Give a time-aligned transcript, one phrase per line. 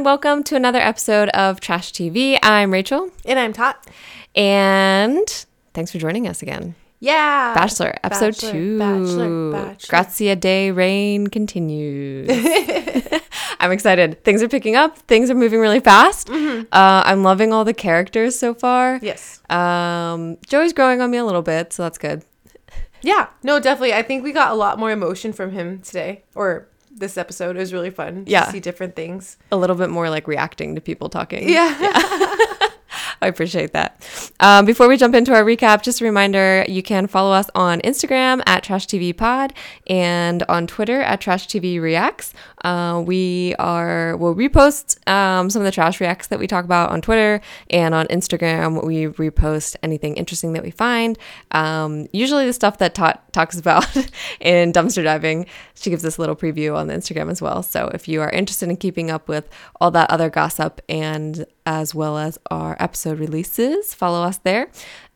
[0.00, 2.38] And welcome to another episode of Trash TV.
[2.42, 3.86] I'm Rachel, And I'm Tot.
[4.34, 5.28] and
[5.74, 6.74] thanks for joining us again.
[7.00, 7.52] Yeah.
[7.52, 8.78] Bachelor, episode Bachelor, two.
[8.78, 9.90] Bachelor, Bachelor.
[9.90, 12.30] Grazia Day Reign continues.
[13.60, 14.24] I'm excited.
[14.24, 14.96] Things are picking up.
[15.00, 16.28] Things are moving really fast.
[16.28, 16.62] Mm-hmm.
[16.72, 19.00] Uh, I'm loving all the characters so far.
[19.02, 19.42] Yes.
[19.50, 22.24] Um, Joey's growing on me a little bit, so that's good.
[23.02, 23.28] Yeah.
[23.42, 23.92] No, definitely.
[23.92, 27.56] I think we got a lot more emotion from him today or this episode.
[27.56, 28.44] It was really fun Yeah.
[28.44, 29.36] to see different things.
[29.52, 31.48] A little bit more like reacting to people talking.
[31.48, 31.74] Yeah.
[33.22, 34.32] I appreciate that.
[34.40, 37.80] Um, before we jump into our recap, just a reminder you can follow us on
[37.80, 39.52] Instagram at Trash TV Pod
[39.88, 42.32] and on Twitter at Trash TV Reacts.
[42.64, 46.90] Uh, we are will repost um, some of the trash reacts that we talk about
[46.90, 48.84] on Twitter and on Instagram.
[48.86, 51.18] We repost anything interesting that we find.
[51.50, 53.94] Um, usually the stuff that Tot talks about
[54.40, 55.46] in dumpster diving.
[55.74, 57.62] She gives us a little preview on the Instagram as well.
[57.62, 59.48] So if you are interested in keeping up with
[59.80, 64.70] all that other gossip and as well as our episode releases, follow us there.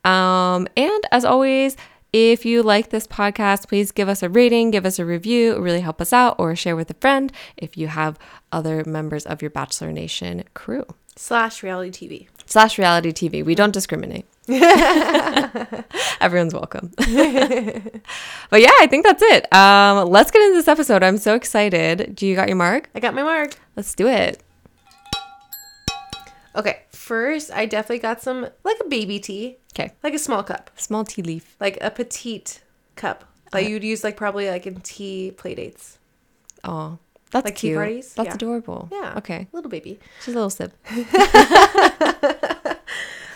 [0.04, 1.76] Um, and as always,
[2.12, 5.58] if you like this podcast, please give us a rating, give us a review.
[5.58, 8.20] Really help us out, or share with a friend if you have
[8.52, 10.84] other members of your Bachelor Nation crew.
[11.16, 12.28] Slash reality TV.
[12.46, 13.44] Slash reality TV.
[13.44, 14.26] We don't discriminate.
[16.20, 16.92] Everyone's welcome.
[16.96, 19.52] but yeah, I think that's it.
[19.52, 21.02] Um, let's get into this episode.
[21.02, 22.14] I'm so excited.
[22.14, 22.90] Do you got your mark?
[22.94, 23.56] I got my mark.
[23.74, 24.40] Let's do it.
[26.56, 26.82] Okay.
[26.90, 29.92] First, I definitely got some, like a baby tea, Okay.
[30.02, 31.56] like a small cup, Small tea leaf.
[31.60, 32.62] like a petite
[32.96, 35.98] cup that you'd use, like, probably like in tea play dates.
[36.62, 36.98] Oh,
[37.30, 37.76] that's Like tea cute.
[37.76, 38.14] parties?
[38.14, 38.34] That's Yeah.
[38.34, 38.88] adorable.
[38.92, 39.14] Yeah.
[39.18, 39.48] Okay.
[39.52, 39.98] Little baby.
[40.24, 40.72] She's a little sip.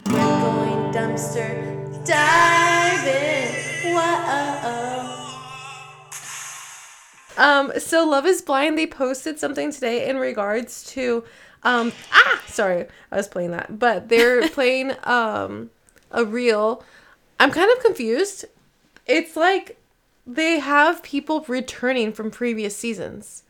[0.07, 3.55] We're going dumpster diving.
[3.95, 5.15] Whoa.
[7.37, 11.23] Um, so Love is Blind, they posted something today in regards to
[11.63, 13.79] um ah sorry, I was playing that.
[13.79, 15.71] But they're playing um
[16.11, 16.83] a reel.
[17.41, 18.45] I'm kind of confused.
[19.07, 19.81] It's like
[20.27, 23.45] they have people returning from previous seasons.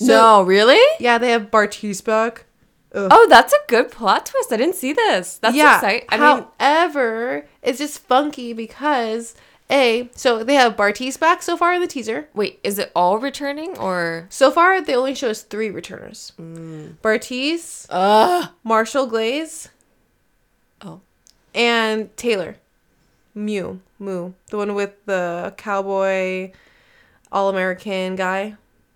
[0.00, 0.80] no, really?
[1.00, 2.44] Yeah, they have Bartise back.
[2.92, 3.08] Ugh.
[3.10, 4.52] Oh, that's a good plot twist.
[4.52, 5.38] I didn't see this.
[5.38, 6.08] That's exciting.
[6.10, 9.34] I mean, However, it's just funky because
[9.70, 12.28] a so they have Bartise back so far in the teaser.
[12.34, 14.26] wait, is it all returning or?
[14.30, 16.94] So far, they only show us three returners: Mm.
[17.02, 18.48] Bartise, Ugh.
[18.62, 19.68] Marshall Glaze,
[20.82, 21.00] Oh.
[21.54, 22.56] and Taylor.
[23.34, 26.52] Mew, Moo, the one with the cowboy,
[27.30, 28.54] all American guy.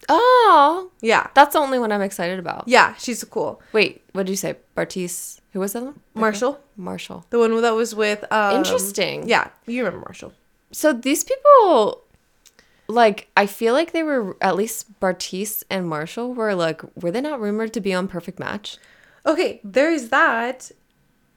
[0.08, 2.64] Oh, Yeah, that's the only one I'm excited about.
[2.66, 3.60] yeah, she's cool.
[3.72, 4.56] Wait, what did you say?
[4.76, 5.40] Bartise?
[5.52, 6.00] Who was that one?
[6.14, 7.26] Marshall, Marshall.
[7.30, 8.24] the one that was with.
[8.32, 9.28] Um, Interesting.
[9.28, 10.32] Yeah, you remember Marshall.
[10.72, 12.04] So these people,
[12.88, 17.20] like, I feel like they were at least Bartise and Marshall were like, were they
[17.20, 18.78] not rumored to be on Perfect Match?
[19.26, 20.70] Okay, there's that.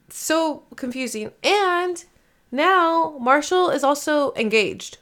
[0.08, 1.32] So confusing.
[1.42, 2.04] And
[2.52, 4.98] now Marshall is also engaged.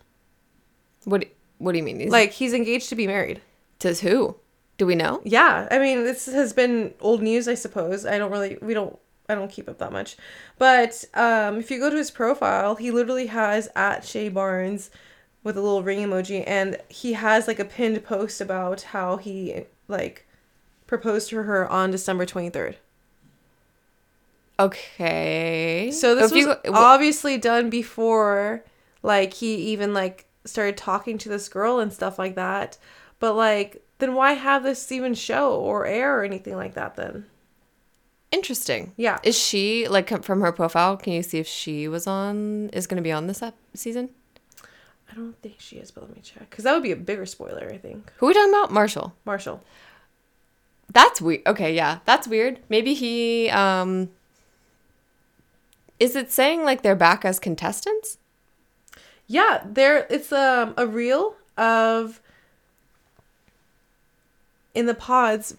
[1.05, 1.27] What?
[1.59, 2.01] What do you mean?
[2.01, 3.41] He's Like he's engaged to be married.
[3.81, 4.37] to who?
[4.79, 5.21] Do we know?
[5.25, 8.05] Yeah, I mean this has been old news, I suppose.
[8.07, 8.99] I don't really we don't
[9.33, 10.17] I don't keep up that much.
[10.59, 14.91] But um if you go to his profile, he literally has at Shay Barnes
[15.45, 19.65] with a little ring emoji and he has like a pinned post about how he
[19.89, 20.27] like
[20.87, 22.77] proposed to her on December 23rd.
[24.61, 25.91] Okay.
[25.93, 28.65] So this If you- was obviously done before
[29.03, 32.79] like he even like started talking to this girl and stuff like that.
[33.19, 37.27] But like then why have this even show or air or anything like that then?
[38.33, 38.93] Interesting.
[38.97, 39.19] Yeah.
[39.23, 40.97] Is she like from her profile?
[40.97, 42.71] Can you see if she was on?
[42.73, 44.11] Is going to be on this ep- season?
[45.11, 46.49] I don't think she is, but let me check.
[46.51, 48.11] Cuz that would be a bigger spoiler, I think.
[48.17, 48.73] Who are we talking about?
[48.73, 49.15] Marshall.
[49.25, 49.63] Marshall.
[50.93, 51.43] That's weird.
[51.47, 52.59] Okay, yeah, that's weird.
[52.69, 54.11] Maybe he um
[56.01, 58.19] Is it saying like they're back as contestants?
[59.27, 62.21] Yeah, there it's um a reel of
[64.75, 65.57] in the pods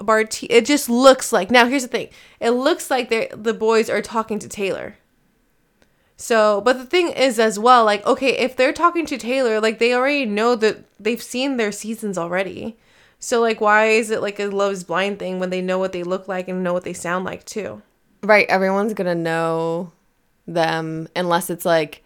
[0.00, 2.08] Bart it just looks like now here's the thing.
[2.40, 4.96] It looks like they the boys are talking to Taylor.
[6.16, 9.78] So, but the thing is as well like okay, if they're talking to Taylor, like
[9.78, 12.76] they already know that they've seen their seasons already.
[13.18, 16.02] So like why is it like a love's blind thing when they know what they
[16.02, 17.82] look like and know what they sound like too?
[18.22, 19.92] Right, everyone's going to know
[20.46, 22.02] them unless it's like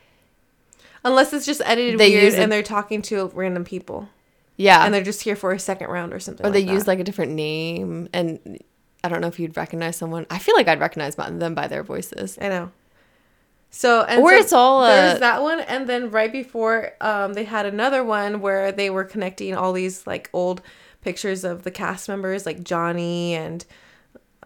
[1.04, 4.08] Unless it's just edited weird and they're talking to random people.
[4.56, 6.46] Yeah, and they're just here for a second round or something.
[6.46, 8.58] or they like use like a different name and
[9.02, 10.26] I don't know if you'd recognize someone.
[10.30, 12.38] I feel like I'd recognize them by their voices.
[12.40, 12.72] I know.
[13.68, 17.34] So and Or so it's all, uh, there's that one, and then right before, um,
[17.34, 20.62] they had another one where they were connecting all these like old
[21.00, 23.66] pictures of the cast members like Johnny and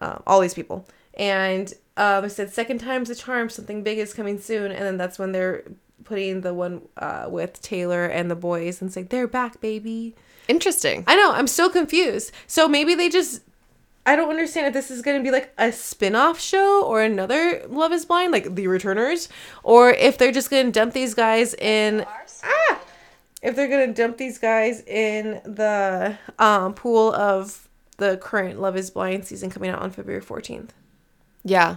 [0.00, 0.88] um, all these people.
[1.14, 4.72] And um, it said second time's the charm, something big is coming soon.
[4.72, 5.62] And then that's when they're
[6.04, 10.14] putting the one uh, with Taylor and the boys and saying they're back, baby.
[10.48, 11.04] Interesting.
[11.06, 12.32] I know, I'm so confused.
[12.46, 13.42] So maybe they just
[14.06, 17.62] I don't understand if this is going to be like a spin-off show or another
[17.68, 19.28] Love is Blind like The Returners
[19.62, 22.06] or if they're just going to dump these guys in
[22.42, 22.80] ah
[23.42, 27.68] if they're going to dump these guys in the um pool of
[27.98, 30.70] the current Love is Blind season coming out on February 14th.
[31.44, 31.76] Yeah.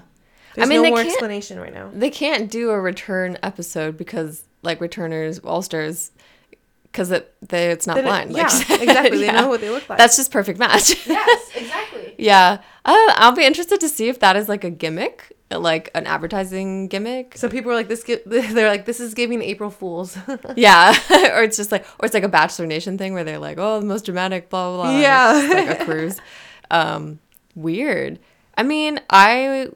[0.55, 1.89] There's I mean, no they more can't- explanation right now.
[1.93, 6.11] They can't do a return episode because like returners, all stars,
[6.83, 8.31] because it they, it's not Then it- blind.
[8.31, 9.17] yeah, like- exactly.
[9.19, 9.41] They Yeah.
[9.41, 9.97] know what they look like.
[9.97, 11.05] That's just perfect match.
[11.07, 12.15] yes, exactly.
[12.17, 12.59] yeah.
[12.83, 16.87] Uh, I'll be interested to see if that is like a gimmick, like an advertising
[16.87, 17.37] gimmick.
[17.37, 18.03] So people are like this.
[18.25, 20.17] They're like this is giving April Fools.
[20.55, 20.89] Yeah,
[21.35, 23.79] or it's just like, or it's like a Bachelor Nation thing where they're like, oh,
[23.79, 24.83] the most dramatic, blah blah.
[24.83, 24.99] blah.
[24.99, 25.49] Yeah.
[25.53, 26.19] like a cruise.
[26.71, 27.19] Um,
[27.55, 28.19] weird.
[28.57, 29.69] I mean, I,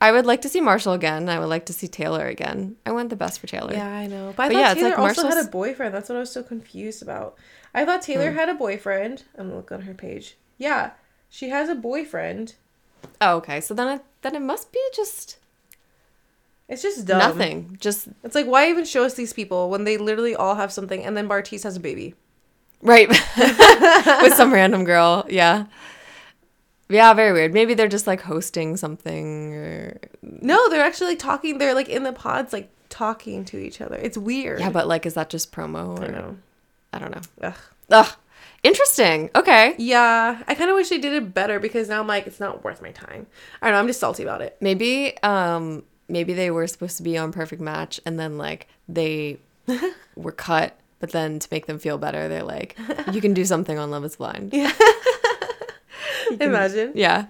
[0.00, 1.28] I would like to see Marshall again.
[1.28, 2.76] I would like to see Taylor again.
[2.86, 3.72] I want the best for Taylor.
[3.74, 4.32] Yeah, I know.
[4.36, 5.92] But I But thought yeah, Taylor like also had a boyfriend.
[5.94, 7.36] That's what I was so confused about.
[7.74, 8.36] I thought Taylor Hmm.
[8.36, 9.24] had a boyfriend.
[9.36, 10.36] I'm gonna look on her page.
[10.56, 10.90] Yeah,
[11.28, 12.54] she has a boyfriend.
[13.20, 13.60] Oh, okay.
[13.60, 15.38] So then, it, then it must be just
[16.68, 17.18] It's just dumb.
[17.18, 17.76] nothing.
[17.80, 21.04] Just It's like why even show us these people when they literally all have something,
[21.04, 22.14] and then Bartise has a baby.
[22.82, 23.08] right
[24.22, 25.26] with some random girl.
[25.28, 25.66] Yeah.
[26.88, 27.52] Yeah, very weird.
[27.52, 31.58] Maybe they're just like hosting something or No, they're actually like talking.
[31.58, 33.96] They're like in the pods, like talking to each other.
[33.96, 34.60] It's weird.
[34.60, 35.98] yeah, but like, is that just promo?
[35.98, 36.36] Or, I know.
[36.92, 37.20] I don't know.
[37.48, 37.54] Ugh.
[37.90, 38.12] Ugh.
[38.62, 39.30] Interesting.
[39.36, 39.74] Okay.
[39.78, 42.64] Yeah, I kind of wish they did it better because now I'm like, it's not
[42.64, 43.26] worth my time.
[43.62, 43.80] I don't know.
[43.80, 44.56] I'm just salty about it.
[44.60, 49.38] Maybe um maybe they were supposed to be on Perfect Match and then like they
[50.16, 52.76] were cut, but then to make them feel better, they're like,
[53.12, 54.52] you can do something on Love is Blind.
[54.54, 54.72] Yeah.
[56.40, 56.92] Imagine.
[56.94, 57.26] Yeah.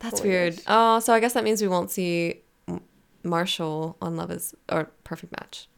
[0.00, 0.56] That's Oh weird.
[0.56, 0.64] gosh.
[0.66, 2.40] Oh, so I guess that means we won't see
[3.22, 5.68] Marshall on Love is or Perfect Match.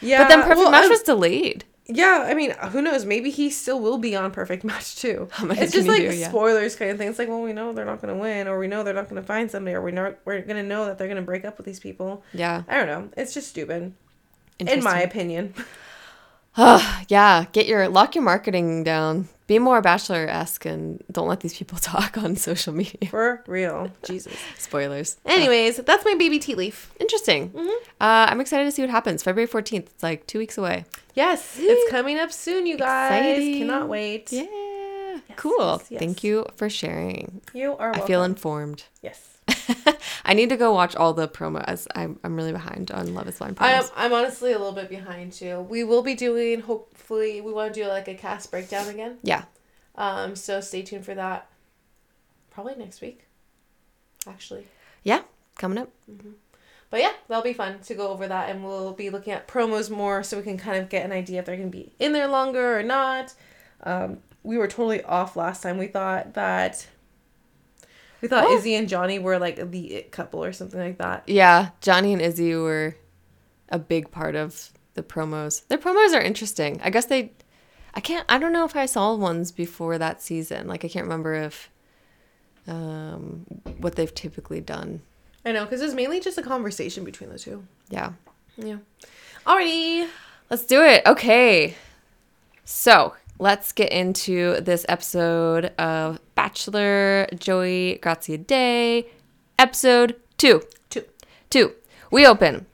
[0.00, 1.64] Yeah, But then Perfect well, Match I'm- was delayed.
[1.90, 3.06] Yeah, I mean, who knows?
[3.06, 5.28] Maybe he still will be on Perfect Match too.
[5.42, 6.14] It's just like do?
[6.14, 6.28] Yeah.
[6.28, 7.08] spoilers kind of thing.
[7.08, 9.08] It's like, well, we know they're not going to win, or we know they're not
[9.08, 11.22] going to find somebody, or we know we're going to know that they're going to
[11.22, 12.22] break up with these people.
[12.34, 12.62] Yeah.
[12.68, 13.08] I don't know.
[13.16, 13.94] It's just stupid,
[14.58, 15.54] in my opinion.
[17.08, 19.28] yeah, get your lock your marketing down.
[19.46, 23.08] Be more bachelor esque and don't let these people talk on social media.
[23.08, 24.34] For real, Jesus.
[24.58, 25.16] Spoilers.
[25.24, 26.92] Anyways, that's my baby tea leaf.
[27.00, 27.50] Interesting.
[27.50, 27.68] Mm-hmm.
[28.00, 29.22] Uh, I'm excited to see what happens.
[29.22, 29.86] February 14th.
[29.86, 30.84] It's like two weeks away.
[31.14, 33.12] Yes, it's coming up soon, you guys.
[33.12, 33.58] Exciting.
[33.60, 34.30] Cannot wait.
[34.32, 34.42] Yeah.
[35.28, 35.78] Yes, cool.
[35.80, 35.98] yes, yes.
[35.98, 37.40] Thank you for sharing.
[37.54, 37.90] You are.
[37.90, 38.02] Welcome.
[38.02, 38.84] I feel informed.
[39.02, 39.37] yes.
[40.24, 41.86] I need to go watch all the promos.
[41.94, 43.84] I'm, I'm really behind on Love is Blind I am.
[43.96, 45.60] I'm honestly a little bit behind too.
[45.60, 46.60] We will be doing.
[46.60, 49.18] Hopefully, we want to do like a cast breakdown again.
[49.22, 49.44] yeah.
[49.94, 51.48] Um, so stay tuned for that.
[52.50, 53.26] Probably next week,
[54.28, 54.66] actually.
[55.02, 55.22] Yeah.
[55.56, 55.90] Coming up.
[56.90, 59.90] But yeah, that'll be fun to go over that, and we'll be looking at promos
[59.90, 62.28] more, so we can kind of get an idea if they're gonna be in there
[62.28, 63.34] longer or not.
[63.82, 65.78] Um, we were totally off last time.
[65.78, 66.86] We thought that
[68.20, 68.56] we thought Oh.
[68.56, 71.28] Izzy and Johnny were like the it couple or something like that.
[71.28, 71.70] Yeah.
[71.80, 72.96] Johnny and Izzy were
[73.68, 75.66] a big part of the promos.
[75.68, 76.80] Their promos are interesting.
[76.82, 77.32] I guess they.
[77.94, 78.24] I can't.
[78.28, 80.66] I don't know if I saw ones before that season.
[80.68, 81.70] Like I can't remember if.
[82.66, 83.46] Um,
[83.78, 85.00] what they've typically done.
[85.44, 87.64] I know, because it's mainly just a conversation between the two.
[87.88, 88.12] Yeah.
[88.58, 88.78] Yeah.
[89.46, 90.06] Alrighty.
[90.50, 91.06] Let's do it.
[91.06, 91.74] Okay.
[92.64, 99.06] So let's get into this episode of Bachelor Joey Graziadei,
[99.58, 100.62] episode two.
[100.90, 101.04] Two.
[101.50, 101.72] Two.
[102.10, 102.66] We open.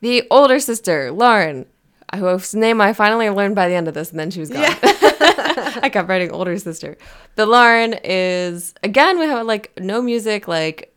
[0.00, 1.66] The older sister, Lauren,
[2.14, 4.64] whose name I finally learned by the end of this, and then she was gone.
[5.82, 6.96] I kept writing older sister.
[7.36, 10.94] The Lauren is again we have like no music, like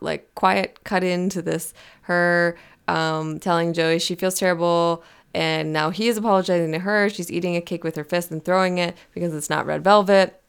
[0.00, 1.72] like quiet cut into this.
[2.02, 2.56] Her
[2.88, 5.04] um, telling Joey she feels terrible,
[5.38, 7.08] and now he is apologizing to her.
[7.08, 10.42] She's eating a cake with her fist and throwing it because it's not red velvet.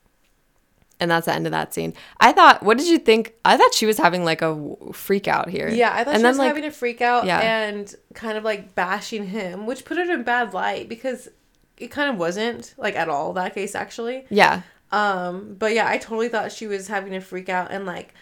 [1.00, 1.94] And that's the end of that scene.
[2.20, 3.36] I thought, what did you think?
[3.46, 5.70] I thought she was having like a freak out here.
[5.70, 7.40] Yeah, I thought and she then, was like, having a freak out Yeah.
[7.40, 11.30] and kind of like bashing him, which put her in bad light because
[11.78, 14.26] it kind of wasn't like at all that case actually.
[14.32, 14.64] Yeah.
[14.92, 18.16] Um, but yeah, I totally thought she was having a freak out and like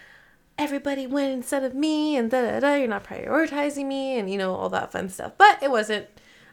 [0.58, 2.74] everybody went instead of me and da da da.
[2.74, 5.32] You're not prioritizing me and you know all that fun stuff.
[5.38, 6.06] But it wasn't.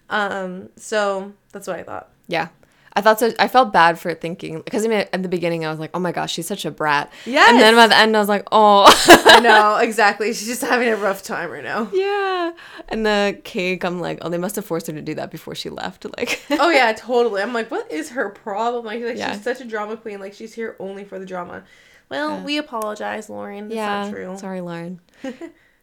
[0.10, 2.10] Um, so that's what I thought.
[2.28, 2.50] Yeah.
[2.98, 3.34] I thought so.
[3.40, 6.00] I felt bad for thinking because I mean, at the beginning I was like, "Oh
[6.00, 7.50] my gosh, she's such a brat." Yeah.
[7.50, 8.86] And then by the end I was like, "Oh,
[9.26, 10.28] I know exactly.
[10.34, 11.90] She's just having a rough time right now.
[11.92, 12.54] yeah."
[12.88, 15.56] And the cake, I'm like, "Oh, they must have forced her to do that before
[15.56, 17.42] she left." Like, oh yeah, totally.
[17.42, 18.86] I'm like, what is her problem?
[18.86, 19.34] Like, like Yeah.
[19.34, 20.22] she's such a drama queen.
[20.22, 21.66] Like she's here only for the drama.
[22.08, 23.68] Well, we apologize, Lauren.
[23.68, 24.38] That's yeah, not true.
[24.38, 25.02] sorry, Lauren.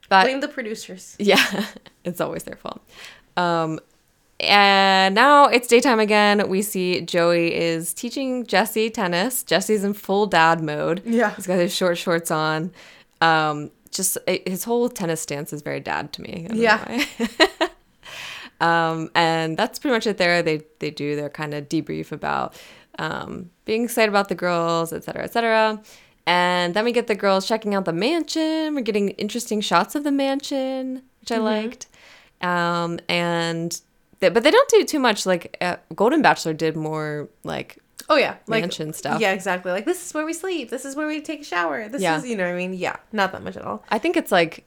[0.09, 1.15] But Blame the producers.
[1.19, 1.67] Yeah,
[2.05, 2.81] it's always their fault.
[3.37, 3.81] Um,
[4.43, 6.49] and now it's daytime again.
[6.49, 9.43] We see Joey is teaching Jesse tennis.
[9.43, 11.03] Jesse's in full dad mode.
[11.05, 11.35] Yeah.
[11.35, 12.73] He's got his short shorts on.
[13.21, 16.45] Um, just it, his whole tennis stance is very dad to me.
[16.45, 17.69] I don't know Yeah.
[18.61, 20.43] um, and that's pretty much it there.
[20.43, 22.55] They, they do their kind of debrief about
[22.99, 25.81] um, being excited about the girls, et cetera, et cetera.
[26.27, 28.75] And then we get the girls checking out the mansion.
[28.75, 31.87] We're getting interesting shots of the mansion, which I liked.
[32.41, 33.81] Um, and
[34.31, 35.27] but they don't do too much.
[35.27, 39.21] Like uh, Golden Bachelor did more like Oh yeah, like mansion stuff.
[39.21, 39.71] Yeah, exactly.
[39.73, 40.71] Like this is where we sleep.
[40.71, 41.89] This is where we take a shower.
[41.89, 42.17] This Yeah.
[42.19, 42.75] is you know what I mean.
[42.75, 43.85] Yeah, not that much at all.
[43.91, 44.65] I think it's like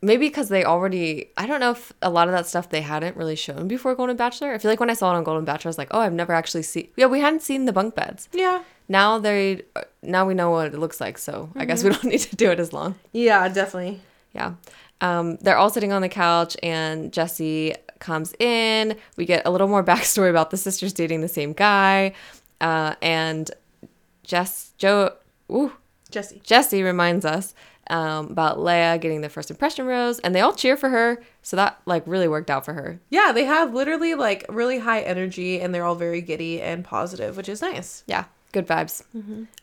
[0.00, 1.30] maybe because they already.
[1.36, 4.16] I don't know if a lot of that stuff they hadn't really shown before Golden
[4.16, 4.52] Bachelor.
[4.52, 6.12] I feel like when I saw it on Golden Bachelor, I was like, oh, I've
[6.12, 6.88] never actually seen.
[6.96, 8.28] Yeah, we hadn't seen the bunk beds.
[8.32, 8.62] Yeah.
[8.88, 9.62] Now they
[10.02, 11.18] now we know what it looks like.
[11.18, 12.94] So I guess we don't need to do it as long.
[13.12, 14.00] Yeah, definitely.
[14.34, 14.54] Yeah.
[15.00, 18.96] Um, they're all sitting on the couch, and Jesse comes in.
[19.16, 22.14] We get a little more backstory about the sisters dating the same guy.
[22.60, 23.50] Uh, and
[24.22, 25.12] Jess, Joe,
[25.50, 25.72] ooh,
[26.10, 26.40] Jesse.
[26.44, 27.54] Jesse reminds us
[27.90, 31.22] um, about Lea getting the first impression rose, and they all cheer for her.
[31.42, 33.00] So that like really worked out for her.
[33.10, 37.36] Yeah, they have literally like really high energy and they're all very giddy and positive,
[37.36, 38.02] which is nice.
[38.06, 38.24] Yeah,
[38.54, 39.02] good vibes.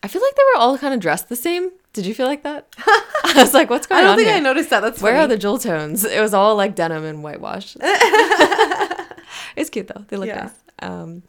[0.02, 1.70] I feel like they were all kind of dressed the same.
[1.92, 2.68] Did you feel like that?
[2.86, 4.04] I was like, what's going on?
[4.04, 4.36] I don't on think here?
[4.36, 4.80] I noticed that.
[4.80, 5.24] That's Where funny.
[5.24, 6.04] are the jewel tones?
[6.04, 7.76] It was all like denim and whitewash.
[9.56, 10.04] it's cute though.
[10.08, 10.42] They look Yeah.
[10.44, 10.90] nice.
[10.90, 11.22] Um,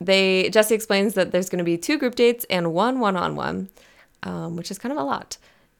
[0.00, 3.68] they Jesse explains that there's going to be two group dates and one one-on-one,
[4.22, 5.36] um, which is kind of a lot.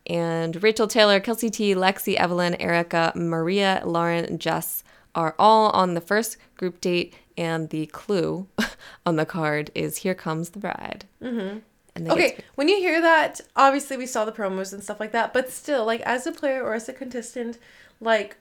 [0.06, 4.82] And Rachel Taylor, Kelsey T, Lexi, Evelyn, Erica, Maria, Lauren, Jess
[5.18, 8.46] are all on the first group date, and the clue
[9.06, 11.58] on the card is "Here comes the bride." Mm-hmm.
[11.94, 15.32] And Okay, when you hear that, obviously we saw the promos and stuff like that,
[15.32, 17.58] but still, like as a player or as a contestant,
[18.00, 18.36] like,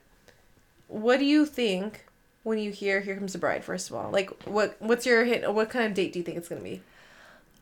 [0.86, 2.06] what do you think
[2.44, 3.64] when you hear "Here Comes the Bride"?
[3.64, 5.52] First of all, like, what what's your hint?
[5.52, 6.82] What kind of date do you think it's gonna be?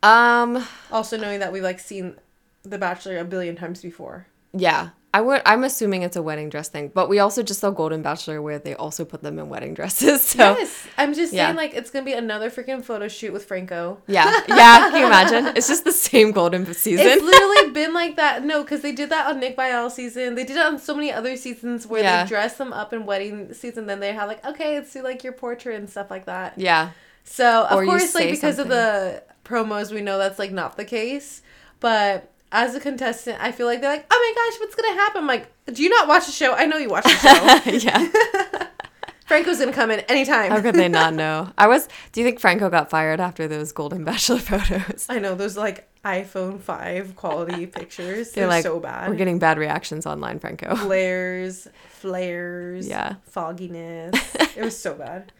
[0.02, 2.16] um, Also, knowing that we've like seen
[2.62, 4.26] The Bachelor a billion times before.
[4.56, 4.90] Yeah.
[5.14, 8.02] I would I'm assuming it's a wedding dress thing, but we also just saw Golden
[8.02, 10.20] Bachelor where they also put them in wedding dresses.
[10.36, 11.46] So yes, I'm just yeah.
[11.46, 14.02] saying, like, it's gonna be another freaking photo shoot with Franco.
[14.06, 14.30] yeah.
[14.48, 15.56] Yeah, can you imagine?
[15.56, 17.06] It's just the same Golden season.
[17.06, 18.44] It's literally been like that.
[18.44, 20.34] No, because they did that on Nick Viall season.
[20.34, 22.24] They did it on so many other seasons where Yeah.
[22.24, 23.86] they dress them up in wedding season.
[23.86, 26.58] Then they have like, okay, let's do like your portrait and stuff like that.
[26.58, 26.90] yeah.
[27.24, 30.84] So of Or course, like because of the promos, we know that's like not the
[30.84, 31.40] case.
[31.80, 35.22] But as a contestant, I feel like they're like, oh my gosh, what's gonna happen?
[35.22, 36.52] I'm like, do you not watch the show?
[36.54, 37.70] I know you watch the show.
[37.90, 38.66] yeah.
[39.26, 40.52] Franco's gonna come in anytime.
[40.52, 41.50] How could they not know?
[41.58, 45.06] I was do you think Franco got fired after those Golden Bachelor photos?
[45.08, 48.30] I know those like iPhone five quality pictures.
[48.30, 49.08] They're They're, like so bad.
[49.08, 50.76] We're getting bad reactions online, Franco.
[50.76, 53.16] flares, flares, Yeah.
[53.24, 54.14] fogginess.
[54.56, 55.32] it was so bad.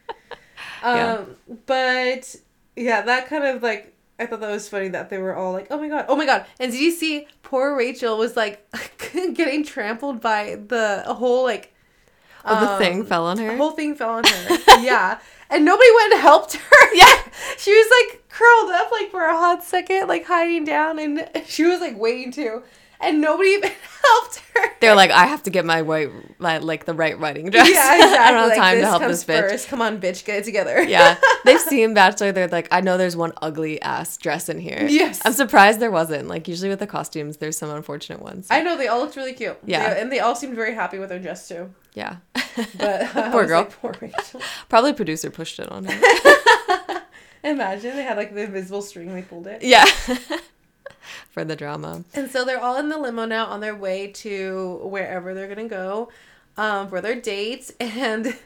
[0.83, 1.19] Yeah.
[1.19, 1.37] Um,
[1.67, 2.35] but
[2.75, 5.67] yeah, that kind of like I thought that was funny that they were all like,
[5.71, 8.67] "Oh my god, oh my god!" And did you see poor Rachel was like
[9.13, 11.73] getting trampled by the whole like
[12.49, 13.57] Oh, the um, thing fell on the her.
[13.57, 14.59] whole thing fell on her.
[14.81, 15.19] yeah.
[15.51, 16.77] And nobody went and helped her.
[16.95, 17.13] Yeah.
[17.59, 21.65] She was like curled up like for a hot second, like hiding down and she
[21.65, 22.63] was like waiting to.
[23.01, 23.71] And nobody even
[24.07, 24.61] helped her.
[24.81, 26.11] They're like, I have to get my white
[26.41, 27.69] my, like the right wedding dress.
[27.69, 28.19] Yeah, exactly.
[28.19, 29.41] I don't have Like, time to help this bitch.
[29.51, 29.69] First.
[29.69, 30.83] Come on, bitch, get it together.
[30.83, 32.33] yeah, they've seen Bachelor.
[32.33, 34.87] They're like, I know there's one ugly ass dress in here.
[34.89, 35.21] Yes.
[35.25, 36.29] I'm surprised there wasn't.
[36.29, 38.47] Like usually with the costumes, there's some unfortunate ones.
[38.51, 39.59] I know they all looked really cute.
[39.65, 39.93] Yeah.
[39.95, 41.73] They- and they all seemed very happy with their dress too.
[41.95, 43.61] yeah, But uh, I Poor girl.
[43.63, 44.41] like, poor Rachel.
[44.69, 47.03] probably producer pushed it on her.
[47.45, 49.63] Imagine they had like the invisible string, they pulled it.
[49.63, 49.85] yeah,
[51.31, 52.05] for the drama.
[52.15, 55.69] And so they're all in the limo now on their way to wherever they're gonna
[55.69, 56.11] go
[56.57, 57.73] um, for their dates.
[57.81, 58.37] And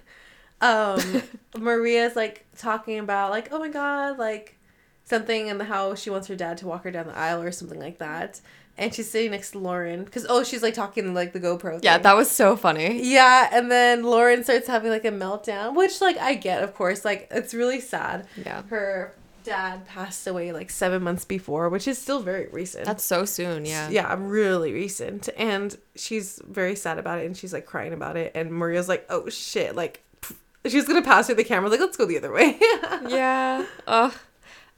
[0.61, 1.23] um,
[1.59, 4.59] Maria's like talking about like, oh my god, like
[5.05, 7.81] something and how she wants her dad to walk her down the aisle or something
[7.81, 8.41] like that.
[8.79, 11.81] And she's sitting next to Lauren because oh she's like talking like the GoPro.
[11.83, 13.03] Yeah, that was so funny.
[13.03, 17.05] Yeah, and then Lauren starts having like a meltdown, which like I get, of course.
[17.05, 18.27] Like it's really sad.
[18.37, 18.63] Yeah.
[18.71, 19.15] Her
[19.45, 22.85] dad passed away like seven months before, which is still very recent.
[22.85, 23.65] That's so soon.
[23.65, 23.89] Yeah.
[23.89, 25.29] yeah, really recent.
[25.37, 28.33] And she's very sad about it and she's like crying about it.
[28.35, 30.35] And Maria's like, oh shit, like pff,
[30.67, 32.59] She gonna pass through the camera, like, let's go the other way.
[33.09, 33.67] yeah.
[33.87, 34.13] Ugh.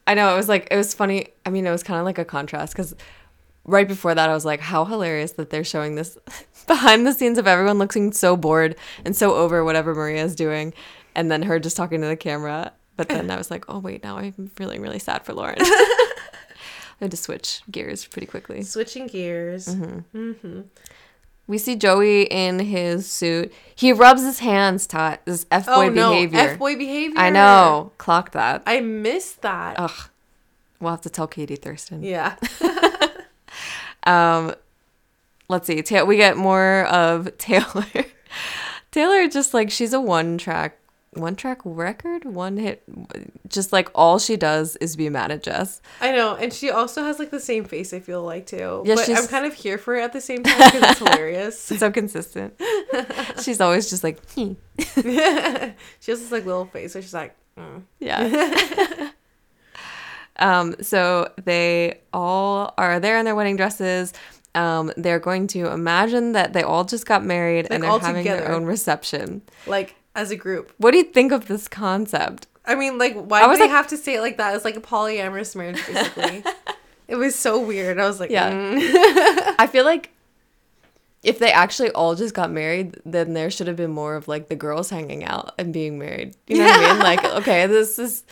[0.07, 0.35] I know.
[0.35, 1.29] It was like, it was funny.
[1.47, 2.95] I mean, it was kind of like a contrast because
[3.65, 6.19] right before that, I was like, how hilarious that they're showing this
[6.67, 10.75] behind the scenes of everyone looking so bored and so over whatever Maria is doing.
[11.15, 12.73] And then her just talking to the camera.
[13.09, 15.57] But then I was like, oh, wait, now I'm feeling really sad for Lauren.
[15.61, 18.63] I had to switch gears pretty quickly.
[18.63, 19.75] Switching gears.
[21.49, 23.53] We see Joey in his suit.
[23.75, 25.21] He rubs his hands, Tot.
[25.25, 26.39] This F boy Oh no, behavior.
[26.39, 27.19] F boy behavior.
[27.19, 27.91] I know.
[27.99, 28.63] Clock that.
[28.67, 29.75] I missed that.
[29.79, 30.09] Ugh.
[30.81, 32.03] We'll have to tell Katie Thurston.
[32.03, 32.37] Yeah.
[34.05, 34.55] Um,
[35.49, 35.81] let's see.
[35.83, 37.85] Ta- we get more of Taylor.
[38.91, 40.77] Taylor just like she's a one track,
[41.15, 42.83] one track record, one hit.
[43.49, 45.83] Just like all she does is be mad at Jess.
[46.01, 47.93] I know, and she also has like the same face.
[47.93, 48.83] I feel like too.
[48.85, 50.99] Yeah, but she's- I'm kind of here for it at the same time because it's
[50.99, 51.59] hilarious.
[51.59, 52.55] So consistent.
[53.43, 54.55] she's always just like, hmm.
[54.79, 55.75] she has
[56.21, 57.83] this like little face where she's like, mm.
[57.99, 59.11] yeah.
[60.39, 60.75] um.
[60.81, 64.15] So they all are there in their wedding dresses.
[64.55, 68.53] Um, they're going to imagine that they all just got married and they're having their
[68.53, 69.41] own reception.
[69.67, 70.73] like as a group.
[70.79, 72.47] What do you think of this concept?
[72.65, 74.55] I mean, like, why I do was they like- have to say it like that?
[74.55, 76.45] It's like a polyamorous marriage, basically.
[77.09, 77.99] it was so weird.
[77.99, 78.51] I was like, Yeah.
[78.53, 78.81] mm.
[79.59, 80.11] I feel like
[81.23, 84.49] if they actually all just got married, then there should have been more of like
[84.49, 86.35] the girls hanging out and being married.
[86.47, 87.03] You know what I mean?
[87.03, 88.25] Like, okay, this is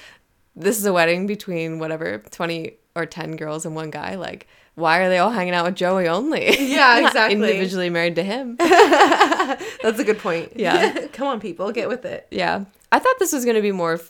[0.56, 4.16] this is a wedding between whatever twenty or ten girls and one guy.
[4.16, 6.46] Like, why are they all hanging out with Joey only?
[6.72, 7.34] Yeah, exactly.
[7.34, 8.56] Individually married to him.
[8.58, 10.52] That's a good point.
[10.56, 11.06] Yeah.
[11.12, 12.26] Come on, people, get with it.
[12.30, 14.00] Yeah, I thought this was gonna be more,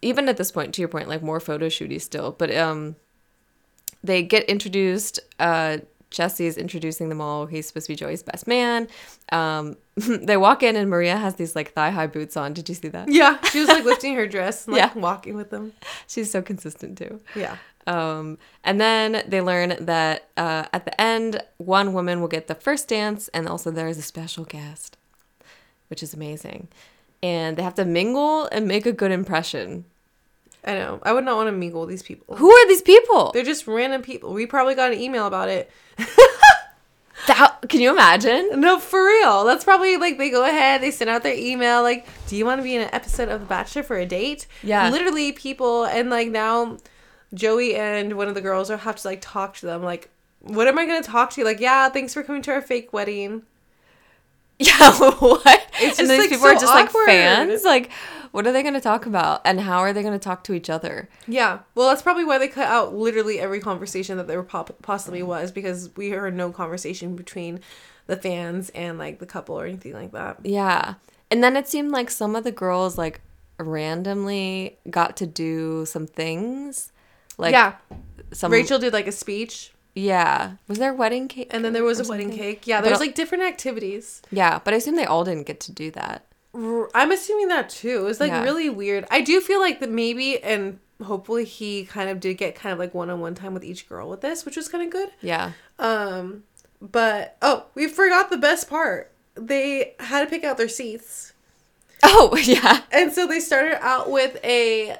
[0.00, 2.32] even at this point, to your point, like more photo shooty still.
[2.32, 2.96] But um,
[4.02, 5.20] they get introduced.
[5.38, 5.78] Uh,
[6.18, 7.46] is introducing them all.
[7.46, 8.86] He's supposed to be Joey's best man.
[9.30, 12.52] Um, they walk in and Maria has these like thigh high boots on.
[12.52, 13.08] Did you see that?
[13.10, 15.00] Yeah, she was like lifting her dress and like Yeah.
[15.00, 15.72] walking with them.
[16.06, 17.20] She's so consistent too.
[17.34, 17.56] Yeah.
[17.86, 22.54] Um, and then they learn that uh, at the end, one woman will get the
[22.54, 24.96] first dance, and also there is a special guest,
[25.88, 26.68] which is amazing.
[27.22, 29.84] And they have to mingle and make a good impression.
[30.64, 31.00] I know.
[31.02, 32.36] I would not want to mingle with these people.
[32.36, 33.32] Who are these people?
[33.32, 34.32] They're just random people.
[34.32, 35.70] We probably got an email about it.
[37.26, 38.60] That, can you imagine?
[38.60, 39.44] No, for real.
[39.44, 42.58] That's probably like they go ahead, they send out their email, like, do you want
[42.58, 44.46] to be in an episode of The Bachelor for a date?
[44.62, 44.90] Yeah.
[44.90, 46.78] Literally, people, and like now
[47.34, 50.68] Joey and one of the girls will have to like talk to them, like, what
[50.68, 51.44] am I going to talk to you?
[51.44, 53.42] Like, yeah, thanks for coming to our fake wedding.
[54.58, 55.66] Yeah, what?
[55.80, 57.06] It's and just, these like, people are just awkward.
[57.06, 57.64] like fans.
[57.64, 57.90] Like,
[58.30, 59.40] what are they going to talk about?
[59.44, 61.08] And how are they going to talk to each other?
[61.26, 61.60] Yeah.
[61.74, 65.90] Well, that's probably why they cut out literally every conversation that there possibly was because
[65.96, 67.58] we heard no conversation between
[68.06, 70.38] the fans and like the couple or anything like that.
[70.44, 70.94] Yeah.
[71.28, 73.20] And then it seemed like some of the girls, like,
[73.58, 76.92] randomly got to do some things.
[77.38, 77.74] Like, yeah.
[78.32, 78.52] some.
[78.52, 80.52] Rachel did like a speech Yeah.
[80.68, 81.48] Was there a wedding cake?
[81.50, 82.38] and then there was a wedding something?
[82.42, 82.66] cake.
[82.66, 84.22] Yeah, there's like different activities.
[84.30, 86.26] Yeah, but I assume they all didn't get to do that.
[86.54, 88.00] I'm assuming that too.
[88.00, 88.42] It was like Yeah.
[88.42, 89.06] really weird.
[89.10, 92.78] I do feel like that maybe and hopefully he kind of did get kind of
[92.78, 95.10] like one-on-one time with each girl with this, which was kind of good.
[95.22, 95.52] Yeah.
[95.78, 96.44] Um
[96.80, 99.12] but oh, we forgot the best part.
[99.34, 101.32] They had to pick out their seats.
[102.02, 102.82] Oh, yeah.
[102.90, 104.96] And so they started out with a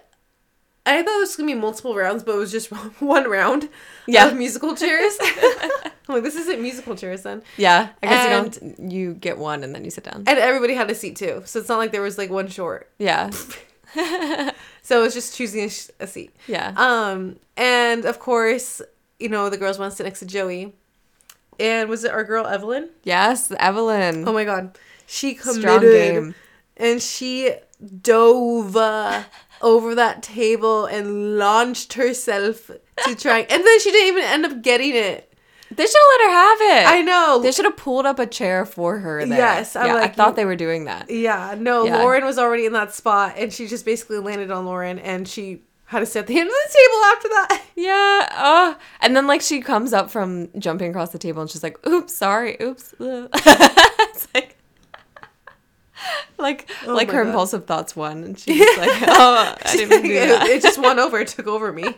[0.85, 2.68] I thought it was gonna be multiple rounds, but it was just
[3.01, 3.68] one round
[4.07, 4.27] Yeah.
[4.29, 5.16] of musical chairs.
[5.23, 7.42] I'm like, this isn't musical chairs then.
[7.57, 7.90] Yeah.
[8.03, 10.25] I guess you don't, you get one and then you sit down.
[10.27, 11.42] And everybody had a seat too.
[11.45, 12.90] So it's not like there was like one short.
[12.99, 13.31] Yeah.
[14.85, 16.35] So it was just choosing a, sh- a seat.
[16.49, 16.73] Yeah.
[16.77, 18.83] Um, and of course,
[19.21, 20.75] you know, the girls want to sit next to Joey.
[21.61, 22.90] And was it our girl Evelyn?
[23.05, 24.27] yes, Evelyn.
[24.27, 24.77] Oh my god.
[25.07, 26.35] She committed Strong game.
[26.77, 27.53] and she
[28.03, 29.23] dove uh,
[29.62, 32.70] over that table and launched herself
[33.05, 35.29] to try and then she didn't even end up getting it.
[35.70, 36.98] They should have let her have it.
[36.98, 37.40] I know.
[37.42, 39.38] They should have pulled up a chair for her there.
[39.38, 41.09] Yes, yeah, like, I thought they were doing that.
[41.09, 41.98] Yeah, no, Yeah.
[41.98, 45.62] Lauren was already in that spot and she just basically landed on Lauren and she
[45.87, 47.62] had to sit at the end of the table after that.
[47.77, 48.29] Yeah.
[48.33, 48.79] Oh.
[49.01, 52.12] And then like she comes up from jumping across the table and she's like, "Oops,
[52.12, 52.57] sorry.
[52.61, 54.57] Oops." it's like
[56.38, 57.29] like Oh like her God.
[57.29, 60.99] impulsive thoughts won and she's like, "Oh, I didn't do it, that." it just won
[60.99, 61.95] over, it took over me.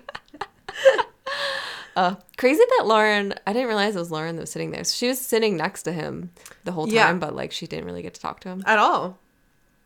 [1.96, 4.82] Uh, crazy that Lauren, I didn't realize it was Lauren that was sitting there.
[4.82, 6.30] So she was sitting next to him
[6.64, 7.12] the whole time, Yeah.
[7.14, 8.64] but like she didn't really get to talk to him.
[8.66, 9.18] At all.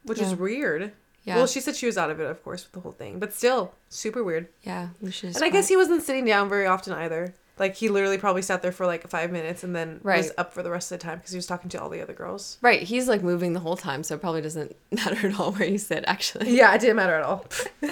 [0.05, 0.29] Which Yeah.
[0.29, 0.93] is weird.
[1.25, 1.37] Yeah.
[1.37, 3.19] Well, she said she was out of it, of course, with the whole thing.
[3.19, 4.49] But still, super weird.
[4.63, 4.89] yeah.
[5.03, 7.35] And I guess he wasn't sitting down very often either.
[7.59, 10.63] Like he literally probably sat there for like five minutes and then was up for
[10.63, 12.59] the rest of the time because he was talking to all the other girls.
[12.63, 15.69] Right, he's like moving the whole time, so it probably doesn't matter at all where
[15.69, 16.57] you sit, actually.
[16.57, 17.45] Yeah, it didn't matter at all.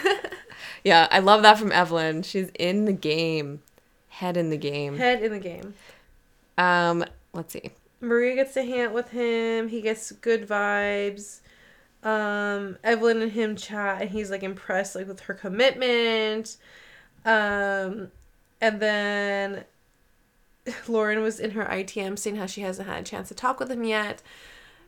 [0.87, 2.23] Yeah, I love that from Evelyn.
[2.23, 3.61] She's in the game,
[4.09, 4.97] head in the game.
[4.97, 5.75] Head in the game.
[6.57, 7.73] Um, let's see.
[8.01, 9.67] Maria gets to hang out with him.
[9.67, 11.41] He gets good vibes.
[12.05, 16.57] Um, Evelyn and him chat, and he's like impressed like with her commitment.
[17.25, 18.13] Um,
[18.61, 19.65] and then
[20.89, 23.71] Lauren was in her ITM, saying how she hasn't had a chance to talk with
[23.71, 24.23] him yet.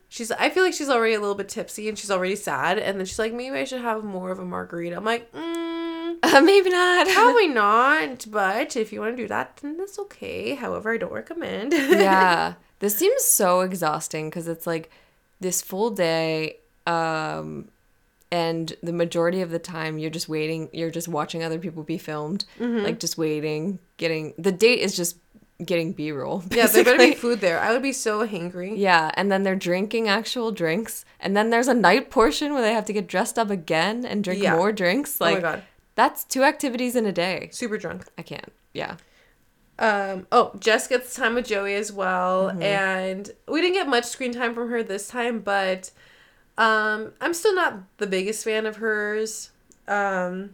[0.08, 2.78] She's, I feel like she's already a little bit tipsy, and she's already sad.
[2.78, 4.96] And then she's like, maybe I should have more of a margarita.
[4.96, 5.88] I'm like, mm,
[6.22, 7.08] Uh, maybe not.
[7.14, 8.26] probably not.
[8.30, 10.54] But if you want to do that, then that's okay.
[10.54, 11.72] However, I don't recommend.
[11.72, 14.90] yeah, this seems so exhausting because it's like
[15.40, 17.68] this full day, um,
[18.30, 20.68] and the majority of the time you're just waiting.
[20.72, 22.84] You're just watching other people be filmed, Mm-hmm.
[22.84, 25.16] like just waiting, getting the date is just
[25.64, 26.44] getting B roll.
[26.50, 27.58] Yeah, there better be food there.
[27.58, 28.74] I would be so hangry.
[28.78, 32.72] Yeah, and then they're drinking actual drinks, and then there's a night portion where they
[32.74, 34.54] have to get dressed up again and drink Yeah.
[34.56, 35.16] more drinks.
[35.20, 35.62] Oh my Like, God.
[35.96, 37.48] that's two activities in a day.
[37.52, 38.04] Super drunk.
[38.16, 38.52] I can't.
[38.72, 38.96] Yeah.
[39.80, 42.62] Um, oh, Jess gets time with Joey as well, Mm-hmm.
[42.62, 45.90] and we didn't get much screen time from her this time, but
[46.58, 49.50] um, I'm still not the biggest fan of hers.
[49.86, 50.50] Um,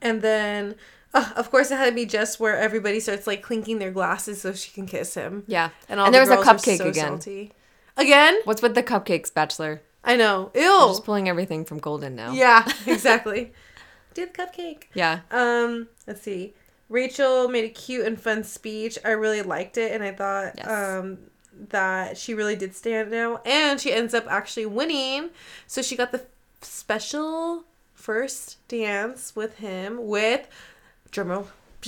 [0.00, 0.76] and then,
[1.12, 4.40] uh, of course, it had to be just where everybody starts like clinking their glasses
[4.40, 5.44] so she can kiss him.
[5.46, 5.70] Yeah.
[5.88, 7.08] And all And the there was a cupcake so again.
[7.20, 7.52] salty.
[7.96, 8.38] Again?
[8.44, 9.82] What's with the cupcakes, Bachelor?
[10.02, 10.50] I know.
[10.54, 10.62] Ew.
[10.62, 12.32] just pulling everything from Golden now.
[12.32, 13.52] Yeah, exactly.
[14.14, 14.84] Did the cupcake.
[14.94, 15.20] Yeah.
[15.30, 16.54] Um, let's see.
[16.88, 18.98] Rachel made a cute and fun speech.
[19.04, 20.66] I really liked it, and I thought Yes.
[20.68, 21.18] um
[21.68, 23.46] that she really did stand out.
[23.46, 25.30] And she ends up actually winning,
[25.66, 26.22] so she got the
[26.62, 30.48] special first dance with him with
[31.12, 31.46] drumroll.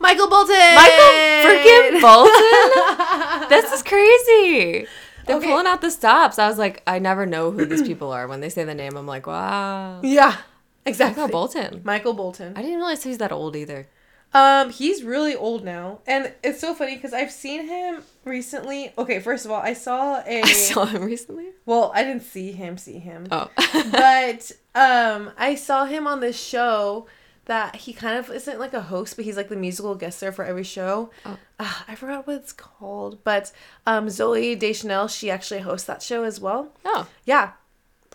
[0.00, 0.74] Michael Bolton.
[0.74, 2.00] Michael freaking
[3.40, 3.48] Bolton?
[3.48, 4.86] this is crazy.
[5.26, 5.46] They're Okay.
[5.46, 6.38] pulling out the stops.
[6.38, 8.28] I was like, I never know who these people are.
[8.28, 10.00] When they say the name, I'm like, wow.
[10.02, 10.36] Yeah,
[10.84, 11.22] exactly.
[11.22, 11.80] Michael Bolton.
[11.84, 12.52] Michael Bolton.
[12.56, 13.86] I didn't realize he's that old either.
[14.34, 18.92] Um, he's really old now, and it's so funny because I've seen him recently.
[18.98, 20.42] Okay, first of all, I saw a.
[20.44, 21.50] I saw him recently.
[21.64, 22.76] well, I didn't see him.
[22.76, 23.28] See him.
[23.30, 23.48] Oh.
[23.92, 27.06] but um, I saw him on this show
[27.44, 30.32] that he kind of isn't like a host, but he's like the musical guest there
[30.32, 31.10] for every show.
[31.24, 31.38] Oh.
[31.60, 33.52] Ah, I forgot what it's called, but
[33.86, 36.72] um, Zooey Deschanel, she actually hosts that show as well.
[36.84, 37.06] oh.
[37.24, 37.52] Yeah.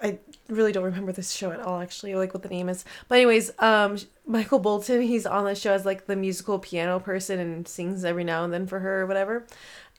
[0.01, 0.17] I
[0.49, 2.85] really don't remember this show at all, actually, like what the name is.
[3.07, 7.39] But anyways, um, Michael Bolton, he's on the show as like the musical piano person
[7.39, 9.45] and sings every now and then for her or whatever.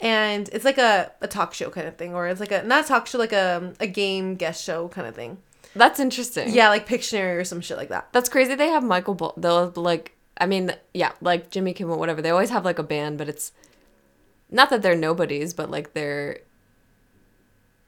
[0.01, 2.85] And it's like a, a talk show kind of thing, or it's like a not
[2.85, 5.39] a talk show, like a a game guest show kind of thing.
[5.75, 6.53] That's interesting.
[6.53, 8.09] Yeah, like Pictionary or some shit like that.
[8.13, 8.55] That's crazy.
[8.55, 9.43] They have Michael Bolton.
[9.43, 12.23] They'll like, I mean, yeah, like Jimmy Kimmel, whatever.
[12.23, 13.53] They always have like a band, but it's
[14.51, 16.39] not that they're nobodies, but like they're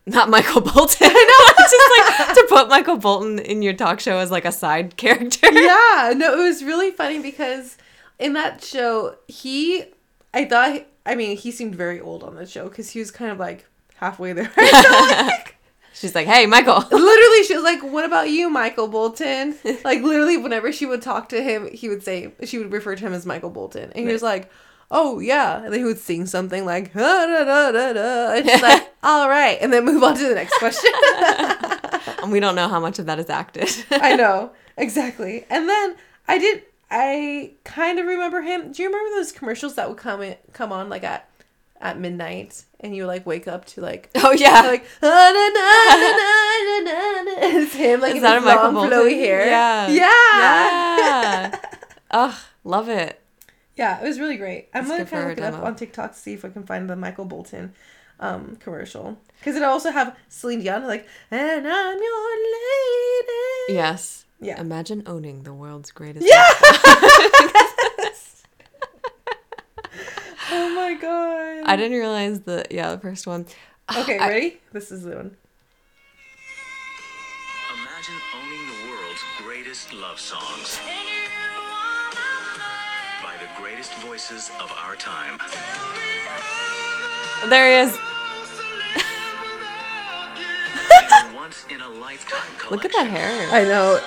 [0.07, 1.09] not Michael Bolton.
[1.11, 1.52] I know.
[1.63, 1.71] It's
[2.27, 5.51] just like to put Michael Bolton in your talk show as like a side character.
[5.53, 7.77] yeah, no, it was really funny because
[8.19, 9.85] in that show, he,
[10.35, 13.31] I thought, I mean, he seemed very old on the show because he was kind
[13.31, 14.51] of like halfway there.
[15.95, 16.79] She's like, hey, Michael.
[16.91, 21.29] literally, she was like, "What about you, Michael Bolton?" Like literally, whenever she would talk
[21.29, 24.13] to him, he would say she would refer to him as Michael Bolton, and he
[24.13, 24.51] was like,
[24.93, 28.49] "Oh yeah," and then he would sing something like "da da da da da," and
[28.49, 30.93] she's like, "All right," and then move on to the next question.
[32.23, 33.71] and we don't know how much of that is acted.
[33.91, 35.97] I know exactly, and then
[36.29, 36.63] I did.
[36.91, 38.71] I kind of remember him.
[38.71, 41.27] Do you remember those commercials that would come in, come on like at
[41.81, 44.61] at midnight, and you like wake up to like oh, yeah.
[44.61, 44.85] like
[47.43, 49.47] it's him like is that a his Michael long flowy hair.
[49.47, 49.89] Yeah.
[49.89, 51.61] yeah, Yeah.
[52.11, 53.22] Ugh, love it.
[53.83, 54.69] Yeah, it was really great.
[54.73, 56.51] I'm Let's gonna kind of look a it up on TikTok to see if I
[56.51, 57.73] can find the Michael Bolton
[58.21, 63.75] um commercial because it also have Celine Dion like and I'm your lady.
[63.75, 64.25] Yes.
[64.41, 64.61] Yeah.
[64.61, 66.25] Imagine owning the world's greatest.
[66.31, 66.45] Yeah.
[70.53, 71.65] oh my god.
[71.67, 73.47] I didn't realize the yeah the first one.
[73.99, 74.61] Okay, I- ready?
[74.73, 75.37] This is the one.
[77.75, 81.02] Imagine owning the world's greatest love songs by the
[83.83, 85.39] greatest voices of our time.
[87.49, 87.93] There he is.
[91.35, 92.71] Once in a lifetime.
[92.71, 93.49] Look at that hair.
[93.51, 93.99] I know.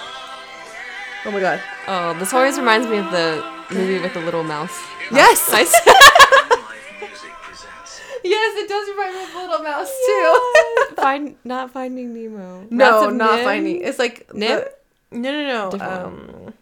[1.25, 1.59] Oh my god.
[1.88, 4.77] Oh, this always reminds me of the movie with the little mouse.
[5.11, 5.49] Yes.
[5.51, 5.73] Nice.
[5.73, 10.51] Life Music presents Yes, it does remind me of Little Mouse too.
[10.95, 12.65] Find not finding Nemo.
[12.71, 13.43] No, not Nim?
[13.45, 13.81] finding.
[13.83, 14.59] It's like Nim?
[14.61, 14.71] the-
[15.17, 15.69] no, no, no.
[15.71, 16.53] Different Um,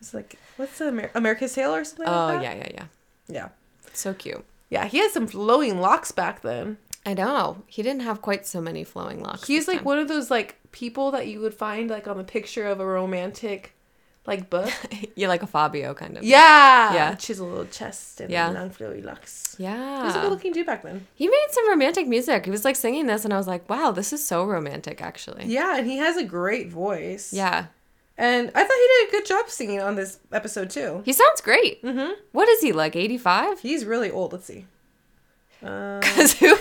[0.00, 2.06] It's like what's the Amer- America's Tail or something?
[2.08, 2.84] Oh like yeah, yeah, yeah.
[3.28, 3.48] yeah,
[3.92, 4.44] So cute.
[4.70, 4.86] yeah.
[4.86, 6.78] He had some flowing locks back then.
[7.06, 7.62] I know.
[7.66, 9.46] He didn't have quite so many flowing locks.
[9.46, 9.84] He's like time.
[9.84, 12.86] one of those like people that you would find like on the picture of a
[12.86, 13.74] romantic,
[14.26, 14.72] like book.
[15.14, 16.24] yeah, like a Fabio kind of.
[16.24, 17.14] yeah, Yeah.
[17.14, 18.48] chiseled little chest and Yeah.
[18.48, 19.54] long flowy locks.
[19.58, 19.98] Yeah.
[20.00, 21.06] He was a good looking dude back then.
[21.14, 22.46] He made some romantic music.
[22.46, 25.44] He was like singing this, and I was like, wow, this is so romantic, actually.
[25.44, 27.34] Yeah, and he has a great voice.
[27.34, 27.66] Yeah.
[28.18, 31.02] And I thought he did a good job singing on this episode too.
[31.04, 31.82] He sounds great.
[31.82, 32.12] Mm-hmm.
[32.32, 33.60] What is he, like 85?
[33.60, 34.32] He's really old.
[34.32, 34.66] Let's see.
[35.64, 36.54] Uh, Because who?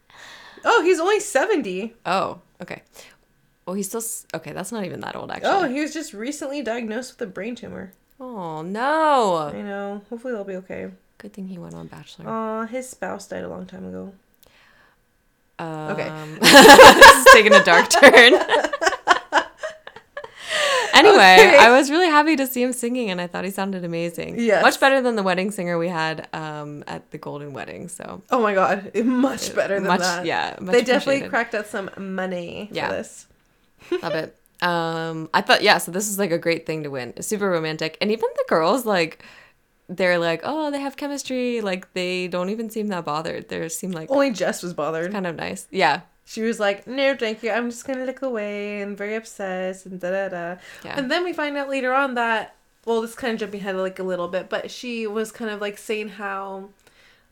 [0.64, 1.92] oh, he's only seventy.
[2.06, 2.82] oh, okay.
[3.66, 4.02] Oh, he's still.
[4.34, 5.50] Okay, that's not even that old, actually.
[5.50, 7.92] Oh, he was just recently diagnosed with a brain tumor.
[8.18, 9.50] Oh, no.
[9.54, 10.00] I know.
[10.08, 10.88] Hopefully, they'll be okay.
[11.18, 12.26] Good thing he went on Bachelor.
[12.28, 14.12] Aw, his spouse died a long time ago.
[15.60, 16.08] okay.
[16.08, 18.32] Um, this is taking a dark turn.
[21.06, 21.56] Anyway, Okay.
[21.58, 24.38] I was really happy to see him singing, and I thought he sounded amazing.
[24.38, 24.62] Yes.
[24.62, 27.88] much better than the wedding singer we had um, at the Golden Wedding.
[27.88, 30.24] So Oh my god, much better than much, that.
[30.26, 32.88] yeah, much they definitely cracked out some money Yeah.
[32.88, 33.26] for this.
[34.02, 34.36] Love it.
[34.62, 37.14] Um, I thought, yeah, so this is like a great thing to win.
[37.16, 37.96] It's super romantic.
[38.00, 39.24] And even the girls, like,
[39.88, 41.60] they're like, oh, they have chemistry.
[41.62, 43.48] Like, they don't even seem that bothered.
[43.48, 45.12] They seem like Only Jess was bothered.
[45.12, 45.66] kind of nice.
[45.70, 46.02] Yeah.
[46.30, 47.50] She was like, "No, thank you.
[47.50, 50.96] I'm just gonna look away and very upset and da da da." Yeah.
[50.96, 53.98] And then we find out later on that, well, this kind of jumping ahead like
[53.98, 56.68] a little bit, but she was kind of like saying how,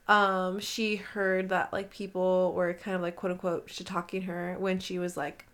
[0.08, 4.56] um, she heard that like people were kind of like quote unquote shit talking her
[4.58, 5.46] when she was like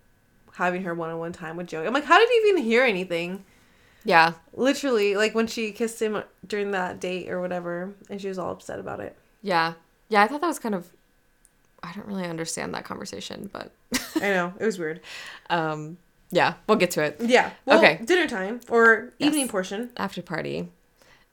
[0.54, 1.86] having her one on one time with Joey.
[1.86, 3.44] I'm like, how did you even hear anything?
[4.06, 4.32] Yeah.
[4.54, 8.52] Literally, like when she kissed him during that date or whatever, and she was all
[8.52, 9.18] upset about it.
[9.42, 9.74] Yeah.
[10.08, 10.22] Yeah.
[10.22, 10.93] I thought that was kind of,
[11.84, 13.72] I don't really understand that conversation, but
[14.16, 15.00] I know it was weird.
[15.50, 15.98] um,
[16.30, 17.16] yeah, we'll get to it.
[17.20, 17.50] Yeah.
[17.66, 18.00] Well, Okay.
[18.04, 19.28] Dinner time or Yes.
[19.28, 19.90] evening portion.
[19.96, 20.68] after party.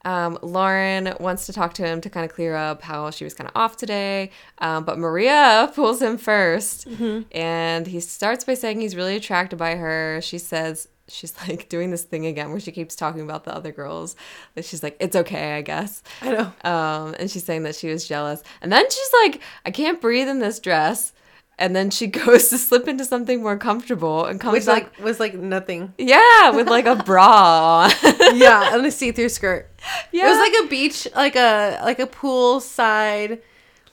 [0.03, 3.33] Um, Lauren wants to talk to him to kind of clear up how she was
[3.35, 4.31] kind of off today.
[4.57, 9.75] Um, but Maria pulls him 1st And he starts by saying he's really attracted by
[9.75, 10.19] her.
[10.21, 13.71] She says, she's like doing this thing again where she keeps talking about the other
[13.71, 14.15] girls.
[14.55, 16.01] That she's like, it's okay, I guess.
[16.21, 16.53] I know.
[16.69, 18.41] Um, and she's saying that she was jealous.
[18.61, 21.13] And then she's like, I can't breathe in this dress.
[21.59, 24.83] And then she goes to slip into something more comfortable and comes Which back.
[24.97, 25.93] like was like nothing.
[25.97, 27.91] yeah, with like a bra on.
[28.37, 29.69] yeah, and a see-through skirt.
[30.11, 30.25] yeah.
[30.25, 33.41] It was like a beach, like a like a poolside,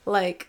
[0.07, 0.49] like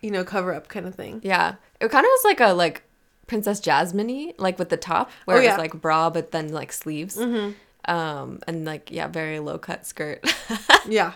[0.00, 1.20] you know, cover up kind of thing.
[1.22, 1.56] Yeah.
[1.80, 2.82] It kind of was like a like
[3.28, 6.72] Princess Jasmine like with the top where Oh, it was like bra but then like
[6.72, 7.16] sleeves.
[7.16, 7.52] Mm-hmm.
[7.90, 10.24] Um and like yeah, very low cut skirt.
[10.88, 11.12] Yeah,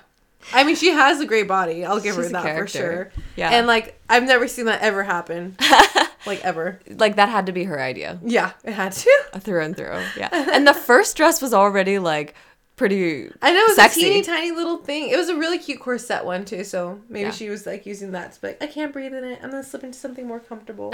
[0.53, 1.85] I mean, she has a great body.
[1.85, 3.11] I'll give She's her that for sure.
[3.37, 3.51] Yeah.
[3.51, 5.57] and like I've never seen that ever happen,
[6.27, 6.79] like ever.
[6.89, 8.19] like that had to be her idea.
[8.25, 9.11] Yeah, it had to.
[9.41, 10.01] Through and through.
[10.17, 10.29] Yeah.
[10.53, 12.35] And the first dress was already like
[12.77, 14.01] pretty I know it was sexy.
[14.03, 15.09] a teeny tiny little thing.
[15.11, 16.65] It was a really cute corset one too.
[16.65, 17.31] So maybe Yeah.
[17.33, 19.39] she was like using that to be like, I can't breathe in it.
[19.43, 20.93] I'm gonna slip into something more comfortable.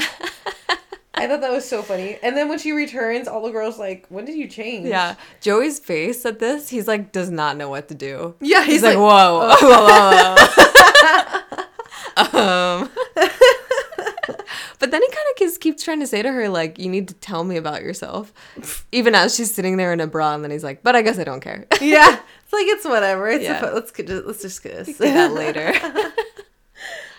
[1.19, 2.19] I thought that was so funny.
[2.23, 4.87] And then when she returns, all the girls like, when did you change?
[4.89, 5.15] Yeah.
[5.41, 8.35] Joey's face at this, he's like does not know what to do.
[8.41, 10.37] Yeah, He's, he's, like, like, whoa, whoa.
[12.83, 12.91] um,
[14.79, 17.09] but then he kind of keeps, keeps trying to say to her, like, you need
[17.09, 18.33] to tell me about yourself.
[18.93, 21.19] Even as she's sitting there in a bra, and then he's like, but I guess
[21.19, 21.67] I don't care.
[21.81, 22.19] yeah.
[22.45, 23.29] It's like it's whatever.
[23.29, 23.71] It's Yeah.
[23.71, 24.97] a let's get let's just kiss.
[24.97, 25.73] Say that later.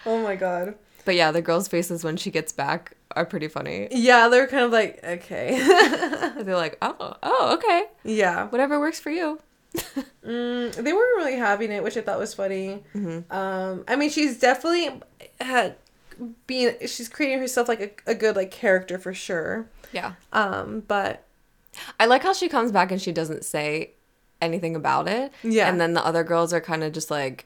[0.06, 0.76] oh my god.
[1.06, 3.88] But yeah, the girls' faces when she gets back are pretty funny.
[3.92, 5.60] Yeah, they're kind of like okay.
[6.42, 7.86] They're like, oh, oh, okay.
[8.04, 8.48] yeah.
[8.48, 9.40] Whatever works for you.
[10.26, 12.84] Mm, they weren't really having it, which I thought was funny.
[12.94, 13.32] Mm-hmm.
[13.34, 15.02] Um, I mean, she's definitely
[15.40, 15.76] had
[16.46, 19.70] being she's creating herself like a, a good like character for sure.
[19.92, 20.14] Yeah.
[20.34, 21.26] Um, but
[22.00, 23.94] I like how she comes back and she doesn't say
[24.42, 25.32] anything about it.
[25.44, 25.70] Yeah.
[25.70, 27.46] And then the other girls are kind of just like,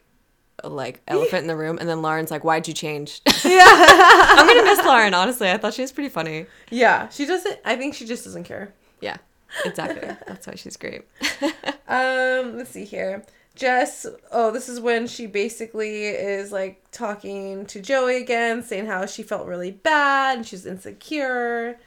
[0.63, 1.77] like elephant in the room.
[1.79, 3.21] And then Lauren's like, why'd you change?
[3.45, 5.49] yeah, I'm to miss Lauren, honestly.
[5.49, 6.45] I thought she was pretty funny.
[6.69, 7.59] yeah, she doesn't.
[7.65, 8.73] I think she just doesn't care.
[9.01, 9.17] Yeah,
[9.65, 10.07] exactly.
[10.27, 11.03] That's why she's great.
[11.85, 13.23] Um, let's see here.
[13.55, 19.05] Jess, oh, this is when she basically is like talking to Joey again, saying how
[19.05, 21.77] she felt really bad and she's insecure.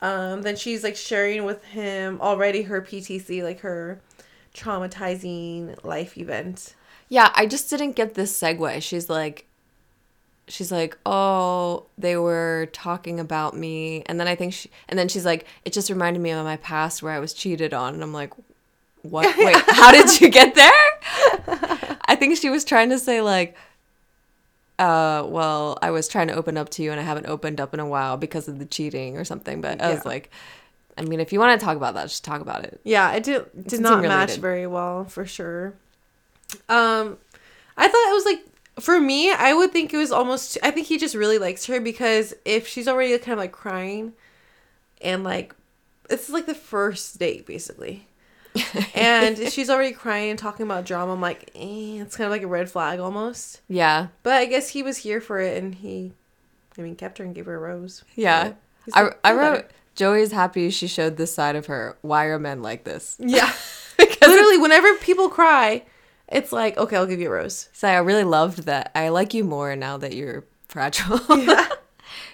[0.00, 4.00] Um, then she's like sharing with him already her PTC, like her
[4.54, 6.74] traumatizing life event.
[7.10, 8.80] Yeah, I just didn't get this segue.
[8.82, 9.44] She's like,
[10.46, 15.08] she's like, oh, they were talking about me, and then I think she, and then
[15.08, 18.02] she's like, it just reminded me of my past where I was cheated on, and
[18.02, 18.32] I'm like,
[19.02, 19.36] what?
[19.38, 21.98] Wait, how did you get there?
[22.06, 23.56] I think she was trying to say like,
[24.78, 27.74] uh, well, I was trying to open up to you, and I haven't opened up
[27.74, 29.60] in a while because of the cheating or something.
[29.60, 30.30] But I was like,
[30.96, 32.80] I mean, if you want to talk about that, just talk about it.
[32.84, 35.74] Yeah, it did did not match very well for sure.
[36.68, 37.18] Um,
[37.76, 38.44] I thought it was like
[38.80, 40.58] for me, I would think it was almost.
[40.62, 44.14] I think he just really likes her because if she's already kind of like crying,
[45.00, 45.54] and like
[46.08, 48.08] it's like the first date basically,
[48.94, 51.12] and she's already crying and talking about drama.
[51.12, 53.60] I'm like, eh, it's kind of like a red flag almost.
[53.68, 54.08] Yeah.
[54.22, 56.12] But I guess he was here for it, and he,
[56.78, 58.04] I mean, kept her and gave her a rose.
[58.14, 58.52] Yeah.
[58.94, 61.96] I, like, I "Feel better." wrote, Joey's happy she showed this side of her.
[62.02, 63.16] Why are men like this?
[63.18, 63.52] Yeah.
[63.98, 65.84] because Literally, whenever people cry,
[66.30, 67.68] it's like, okay, I'll give you a rose.
[67.72, 68.92] So I really loved that.
[68.94, 71.20] I like you more now that you're fragile.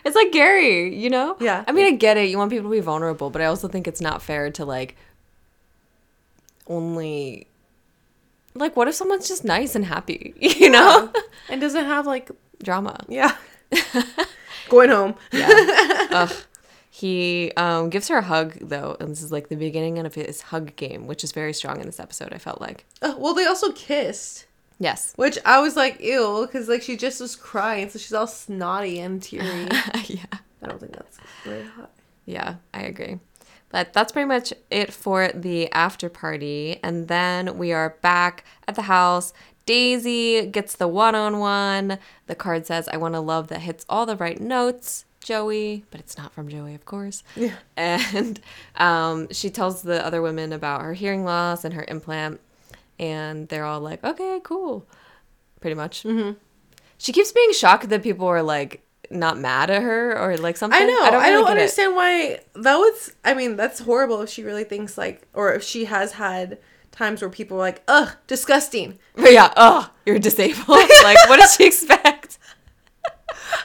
[0.04, 1.36] it's like Gary, you know?
[1.40, 1.64] Yeah.
[1.66, 2.28] I mean, I get it.
[2.28, 4.96] You want people to be vulnerable, but I also think it's not fair to like
[6.68, 7.46] only
[8.54, 11.12] like what if someone's just nice and happy, you know?
[11.48, 12.30] And doesn't have like,
[12.62, 13.00] Drama.
[13.08, 13.36] yeah.
[14.68, 15.14] Going home.
[15.32, 15.48] Yeah.
[16.10, 16.32] Ugh.
[16.96, 20.40] He um, gives her a hug though, and this is like the beginning of his
[20.40, 22.32] hug game, which is very strong in this episode.
[22.32, 22.86] I felt like.
[23.02, 24.46] Uh, well, they also kissed,
[24.78, 25.12] Yes.
[25.16, 28.98] which I was like, ew, because like she just was crying, so she's all snotty
[28.98, 29.64] and teary.
[30.06, 30.24] yeah.
[30.62, 31.90] I don't think that's very hot.
[32.24, 33.20] Yeah, I agree.
[33.68, 36.80] But that's pretty much it for the after party.
[36.82, 39.34] And then we are back at the house.
[39.66, 41.98] Daisy gets the one on one.
[42.26, 45.84] The card says, I want a love that hits all the right notes, Joey.
[45.90, 47.22] But it's not from Joey, of course.
[47.34, 47.54] Yeah.
[47.76, 48.40] And
[48.76, 52.40] um, she tells the other women about her hearing loss and her implant.
[52.98, 54.86] And they're all like, okay, cool.
[55.60, 56.04] Pretty much.
[56.04, 56.38] Mm-hmm.
[56.96, 60.80] She keeps being shocked that people are like, not mad at her or like something.
[60.80, 61.02] I know.
[61.02, 61.50] I don't, really get it.
[61.50, 63.14] understand why that was.
[63.24, 66.58] I mean, that's horrible if she really thinks like, or if she has had
[66.92, 68.98] times where people are like, ugh, disgusting.
[69.14, 70.68] But yeah, oh, you're disabled.
[71.02, 72.05] like, what does she expect?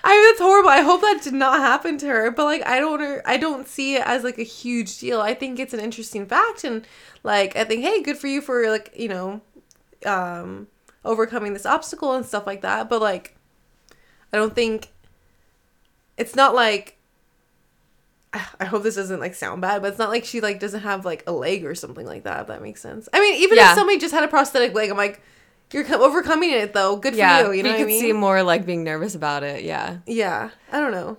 [0.03, 0.69] I mean, that's horrible.
[0.69, 2.31] I hope that did not happen to her.
[2.31, 5.21] But like, I don't, I don't see it as like a huge deal.
[5.21, 6.85] I think it's an interesting fact, and
[7.23, 9.41] like, I think, hey, good for you for like, you know,
[10.05, 10.67] um,
[11.05, 12.89] overcoming this obstacle and stuff like that.
[12.89, 13.35] But like,
[14.33, 14.91] I don't think
[16.17, 16.97] it's not like.
[18.61, 21.03] I hope this doesn't like sound bad, but it's not like she like doesn't have
[21.03, 22.39] like a leg or something like that.
[22.41, 23.09] If that makes sense.
[23.11, 23.71] I mean, even Yeah.
[23.71, 25.21] if somebody just had a prosthetic leg, I'm like,
[25.73, 26.97] you're overcoming it though.
[26.97, 27.57] Good Yeah, for you.
[27.57, 27.99] You know you what could I mean?
[27.99, 29.63] see more like being nervous about it.
[29.63, 31.17] Yeah, Yeah, I don't know.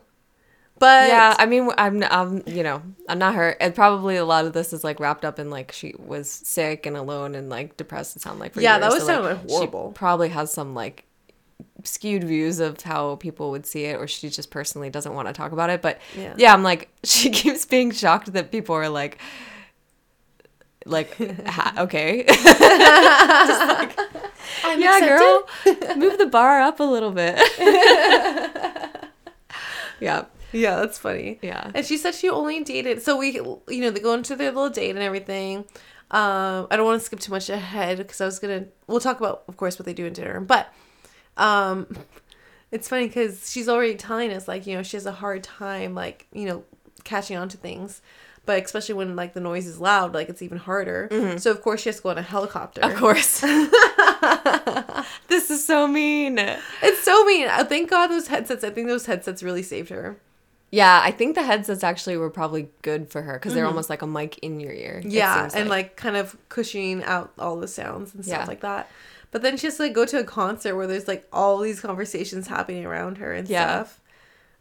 [0.79, 1.37] But yeah.
[1.39, 3.51] I mean, I'm, I'm, you know, I'm not her.
[3.61, 6.87] And probably a lot of this is like wrapped up in like she was sick
[6.87, 8.17] and alone and like depressed.
[8.17, 9.93] It sounded like for Yeah, that was So, like, horrible.
[9.93, 11.05] probably has some like
[11.85, 15.35] skewed views of how people would see it, or she just personally doesn't want to
[15.35, 15.83] talk about it.
[15.83, 16.35] But Yeah.
[16.37, 19.19] yeah, I'm like, she keeps being shocked that people are like.
[20.85, 21.17] Like
[21.47, 22.25] ha- okay,
[24.65, 25.19] I'm yeah, accepted.
[25.19, 27.39] girl, move the bar up a little bit.
[30.01, 31.39] yeah, Yeah, that's funny.
[31.43, 31.71] Yeah.
[31.75, 33.03] And she said she only dated.
[33.03, 35.65] So we, you know, they go into their little date and everything.
[36.11, 38.67] Um, I don't want to skip too much ahead because I was gonna.
[38.87, 40.41] We'll talk about, of course, what they do in dinner.
[40.41, 40.73] But,
[41.39, 41.87] um,
[42.71, 45.95] it's funny because she's already telling us like you know she has a hard time
[45.95, 46.65] like you know
[47.05, 48.03] catching on to things.
[48.45, 51.37] But especially when like the noise is loud, like it's even harder.
[51.39, 52.81] So of course she has to go on a helicopter.
[52.81, 52.93] Mm-hmm.
[52.93, 53.41] of course.
[55.29, 56.39] this is so mean.
[56.39, 57.49] It's so mean.
[57.49, 58.65] Uh, Thank God those headsets.
[58.65, 60.17] I think those headsets really saved her.
[60.71, 64.01] Yeah, I think the headsets actually were probably good for her because they're almost like
[64.03, 65.01] a mic in your ear.
[65.01, 65.11] Mm-hmm.
[65.11, 65.97] Yeah, and like.
[65.97, 68.45] kind of cushioning out all the sounds and stuff Yeah.
[68.47, 68.91] like that.
[69.31, 71.81] But then she has to like go to a concert where there's like all these
[71.81, 73.65] conversations happening around her and Yeah.
[73.85, 74.01] stuff.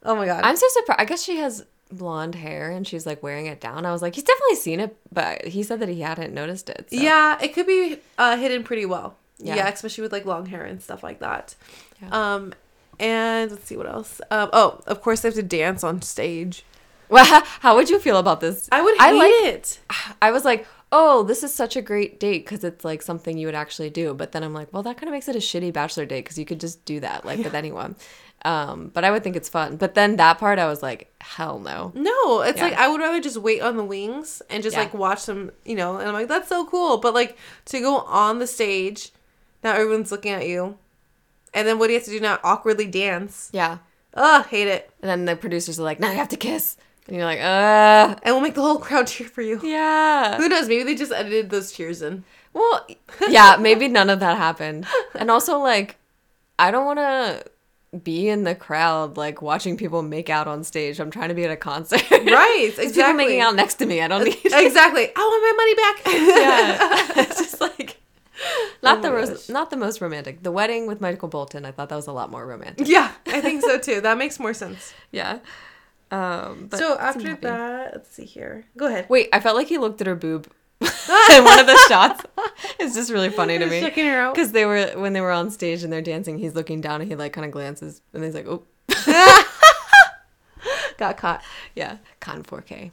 [0.03, 0.43] Oh my god.
[0.43, 0.99] I'm so surprised.
[1.01, 3.85] I guess she has blonde hair and she's like wearing it down.
[3.85, 6.87] I was like, he's definitely seen it, but he said that he hadn't noticed it.
[6.91, 9.15] so- Yeah, it could be uh, hidden pretty well.
[9.37, 9.55] Yeah.
[9.55, 9.67] Yeah.
[9.69, 11.55] especially with like long hair and stuff like that.
[12.01, 12.09] Yeah.
[12.35, 12.53] Um,
[12.99, 14.21] and let's see what else.
[14.29, 16.63] Um, oh, of course they have to dance on stage.
[17.09, 17.25] Well,
[17.59, 18.69] how, would you feel about this?
[18.71, 19.79] I would hate I like it.
[20.21, 23.47] I was like, oh, this is such a great date because it's like something you
[23.47, 24.13] would actually do.
[24.13, 26.37] But then I'm like, well, that kind of makes it a shitty bachelor date because
[26.37, 27.95] you could just do that like with anyone.
[28.43, 29.77] Um, but I would think it's fun.
[29.77, 31.91] But then that part, I was like, hell no.
[31.95, 32.63] No, it's Yeah.
[32.65, 34.81] like I would rather just wait on the wings and just Yeah.
[34.83, 35.97] like watch them, you know.
[35.97, 36.97] And I'm like, that's so cool.
[36.97, 39.11] But like to go on the stage,
[39.63, 40.77] now everyone's looking at you,
[41.53, 42.39] and then what do you have to do now?
[42.43, 43.49] Awkwardly dance.
[43.53, 43.77] Yeah.
[44.15, 44.89] Ugh, hate it.
[45.01, 46.75] And then the producers are like, now you have to kiss.
[47.11, 49.59] And you're like, uh, And we'll make the whole crowd cheer for you.
[49.61, 50.37] yeah.
[50.37, 50.69] Who knows?
[50.69, 52.23] Maybe they just edited those cheers in.
[52.53, 52.87] Well,
[53.29, 54.85] yeah, maybe none of that happened.
[55.15, 55.97] And also, like,
[56.57, 57.43] I don't want to
[58.01, 61.01] be in the crowd, like, watching people make out on stage.
[61.01, 62.01] I'm trying to be at a concert.
[62.09, 63.41] Right, There's people making exactly.
[63.41, 63.99] out next to me.
[64.01, 65.11] I don't need exactly.
[65.13, 67.15] I want my money back.
[67.17, 67.23] Yeah.
[67.23, 67.97] it's just like,
[68.81, 70.43] not Oh the ros- not the most romantic.
[70.43, 72.87] The wedding with Michael Bolton, I thought that was a lot more romantic.
[72.87, 73.99] yeah, I think so too.
[73.99, 74.93] That makes more sense.
[75.11, 75.39] Yeah.
[76.11, 77.41] Um, but so after happy.
[77.47, 78.65] that, let's see here.
[78.77, 79.05] Go ahead.
[79.09, 80.47] wait, I felt like he looked at her boob
[80.81, 80.87] in
[81.43, 82.23] one of the shots.
[82.79, 84.35] It's just really funny to Just me checking her out.
[84.35, 86.37] because they were when they were on stage and they're dancing.
[86.37, 88.63] He's looking down and he like kind of glances and he's like, "Oh,
[90.97, 91.41] Got caught.
[91.75, 92.91] yeah, con 4K."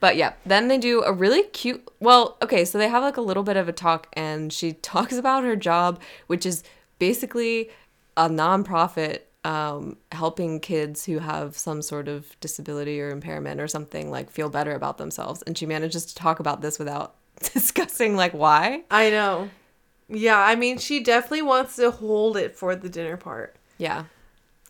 [0.00, 1.88] but yeah, then they do a really cute.
[2.00, 5.16] Well, okay, so they have like a little bit of a talk, and she talks
[5.16, 6.62] about her job, which is
[6.98, 7.70] basically
[8.16, 14.10] a nonprofit um, helping kids who have some sort of disability or impairment or something
[14.10, 15.42] like feel better about themselves.
[15.42, 17.14] And she manages to talk about this without
[17.52, 18.82] discussing like why.
[18.90, 19.50] I know.
[20.08, 23.56] Yeah, I mean, she definitely wants to hold it for the dinner part.
[23.78, 24.04] Yeah,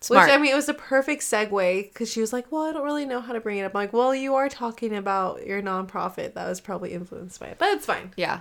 [0.01, 0.27] smart.
[0.27, 2.85] Which I mean, it was a perfect segue because she was like, "Well, I don't
[2.85, 5.63] really know how to bring it up." I'm like, "Well, you are talking about your
[5.63, 8.41] nonprofit that was probably influenced by it, but it's fine." Yeah,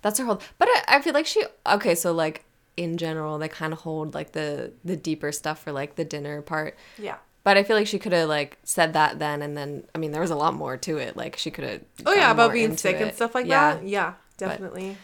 [0.00, 0.40] that's her whole.
[0.58, 1.94] But I, I feel like she okay.
[1.94, 2.46] So like
[2.80, 6.40] in general, they kind of hold like the the deeper stuff for like the dinner
[6.40, 6.76] part.
[6.98, 7.16] Yeah.
[7.42, 10.12] But I feel like she could have like said that then, and then I mean
[10.12, 11.16] there was a lot more to it.
[11.16, 11.82] Like she could have.
[12.06, 13.74] Oh yeah, about being sick and stuff like yeah.
[13.74, 13.86] that.
[13.86, 14.96] Yeah, definitely.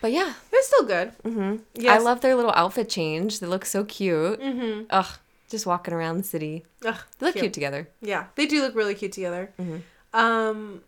[0.00, 1.12] But yeah, It's still good.
[1.22, 1.86] Mm-hmm.
[1.88, 3.38] I love their little outfit change.
[3.38, 4.40] They look so cute.
[4.40, 4.86] Mm-hmm.
[4.90, 5.06] Ugh,
[5.48, 6.64] just walking around the city.
[6.84, 7.88] Ugh, They look cute, together.
[8.00, 9.52] Yeah, they do look really cute together.
[9.60, 10.18] Mm-hmm.
[10.18, 10.82] Um,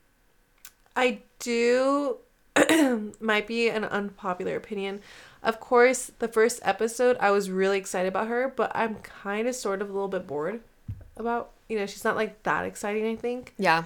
[0.97, 2.17] I do
[3.21, 5.01] might be an unpopular opinion.
[5.45, 9.55] Of course, the first episode I was really excited about her, but I'm kind of
[9.55, 10.61] sort of a little bit bored
[11.17, 11.51] about.
[11.69, 13.07] You know, she's not like that exciting.
[13.07, 13.55] I think.
[13.59, 13.85] Yeah,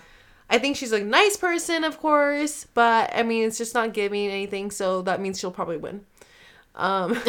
[0.48, 4.28] I think she's a nice person, of course, but I mean, it's just not giving
[4.28, 6.06] anything, so that means she'll probably win.
[6.74, 7.20] Um,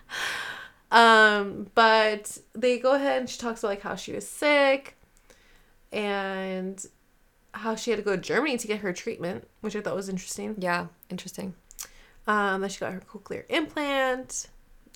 [0.90, 4.96] um, but they go ahead and she talks about like how she was sick
[5.92, 6.84] and
[7.52, 10.08] how she had to go to Germany to get her treatment, which I thought was
[10.08, 10.56] interesting.
[10.58, 11.54] yeah, interesting.
[12.26, 14.48] Um, that she got her cochlear implant,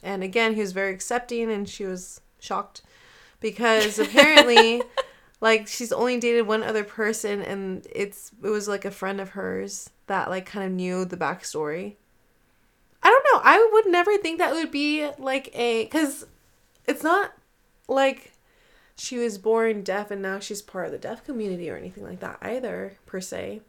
[0.02, 2.82] and again, he was very accepting, and she was shocked
[3.40, 4.82] because apparently,
[5.40, 9.30] like, she's only dated one other person, and it's it was like a friend of
[9.30, 11.96] hers that like kind of knew the backstory.
[13.02, 13.40] I don't know.
[13.44, 16.26] I would never think that would be like a because
[16.86, 17.32] it's not
[17.88, 18.32] like
[18.96, 22.20] she was born deaf and now she's part of the deaf community or anything like
[22.20, 23.60] that either per se.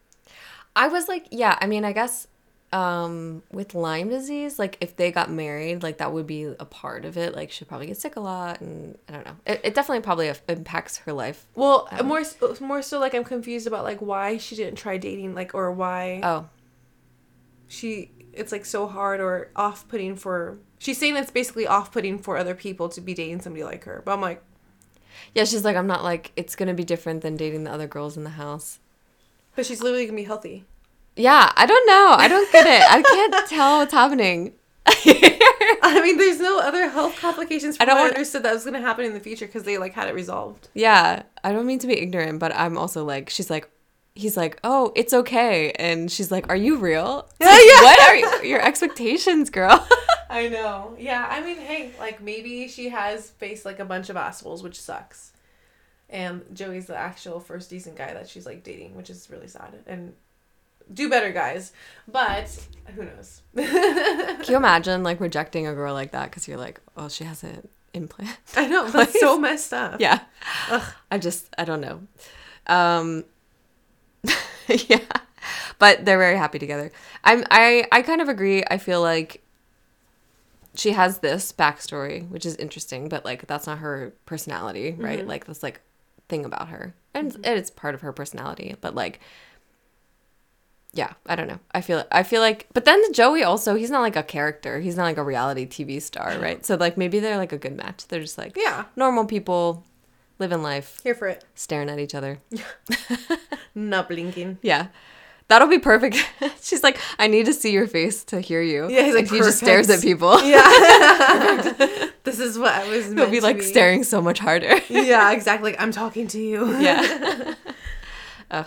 [0.74, 2.28] I was like, yeah, I mean, I guess
[2.72, 7.04] um with Lyme disease, like if they got married, like that would be a part
[7.06, 7.34] of it.
[7.34, 9.36] Like she'd probably get sick a lot, and I don't know.
[9.46, 11.46] It, it definitely probably impacts her life.
[11.54, 15.34] Well, more so- more so like I'm confused about like why she didn't try dating
[15.34, 16.48] like or why Oh,
[17.68, 22.54] she it's like so hard or off-putting for she's saying it's basically off-putting for other
[22.54, 24.02] people to be dating somebody like her.
[24.04, 24.42] But I'm like,
[25.34, 28.16] yeah, she's like, I'm not like it's gonna be different than dating the other girls
[28.16, 28.78] in the house.
[29.56, 30.64] but she's literally to be healthy.
[31.18, 32.14] Yeah, I don't know.
[32.16, 32.82] I don't get it.
[32.88, 34.54] I can't tell what's happening.
[34.86, 38.80] I mean, there's no other health complications I don't I understood that was going to
[38.80, 40.68] happen in the future because they like had it resolved.
[40.74, 43.68] Yeah, I don't mean to be ignorant, but I'm also like, she's like,
[44.14, 47.28] he's like, oh, it's okay, and she's like, are you real?
[47.40, 47.82] Yeah, like, yeah.
[47.82, 49.86] What are you, your expectations, girl?
[50.30, 50.96] I know.
[50.98, 54.80] Yeah, I mean, hey, like maybe she has faced like a bunch of assholes, which
[54.80, 55.32] sucks.
[56.10, 59.74] And Joey's the actual first decent guy that she's like dating, which is really sad.
[59.86, 60.14] And
[60.92, 61.72] do better, guys.
[62.06, 63.42] But who knows?
[63.56, 67.42] Can you imagine like rejecting a girl like that because you're like, oh, she has
[67.42, 68.38] an implant?
[68.56, 70.00] I know that's so messed up.
[70.00, 70.20] yeah.
[71.10, 72.00] I just, I don't know.
[72.66, 73.24] Um,
[74.68, 75.00] yeah,
[75.78, 76.92] but they're very happy together.
[77.24, 78.62] I'm, I, I kind of agree.
[78.70, 79.42] I feel like
[80.74, 85.26] she has this backstory, which is interesting, but like that's not her personality, right?
[85.26, 85.80] Like this like
[86.28, 89.20] thing about her, and and it's part of her personality, but like.
[90.94, 91.58] Yeah, I don't know.
[91.72, 94.80] I feel I feel like but then Joey also he's not like a character.
[94.80, 96.64] He's not like a reality TV star, right?
[96.64, 98.08] So like maybe they're like a good match.
[98.08, 98.84] They're just like Yeah.
[98.96, 99.84] normal people
[100.38, 101.44] living life, Here for it.
[101.54, 102.38] staring at each other.
[103.74, 104.58] Not blinking.
[104.62, 104.88] Yeah.
[105.48, 106.16] That'll be perfect.
[106.62, 108.88] She's like, I need to see your face to hear you.
[108.90, 110.38] Yeah, he's like, he just stares at "Perfect." people.
[110.44, 112.10] Yeah.
[112.24, 113.06] this is what I was.
[113.12, 114.74] He'll be to like staring so much harder.
[114.90, 115.70] Yeah, exactly.
[115.72, 116.78] Like, I'm talking to you.
[116.78, 117.54] yeah.
[118.50, 118.66] Ugh.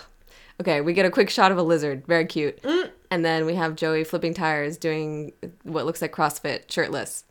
[0.62, 2.90] Okay, we get a quick shot of a lizard, very cute, Mm.
[3.10, 5.34] and then we have Joey flipping tires, doing
[5.64, 7.26] what looks like CrossFit, shirtless.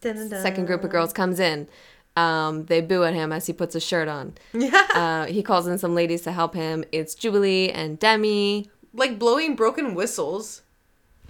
[0.00, 0.42] Dun-dun-dun.
[0.42, 1.68] Second group of girls comes in.
[2.16, 4.34] Um, they boo at him as he puts a shirt on.
[4.52, 4.86] Yeah.
[4.96, 6.82] Uh, he calls in some ladies to help him.
[6.90, 8.70] It's Jubilee and Demi.
[8.94, 10.62] like blowing broken whistles.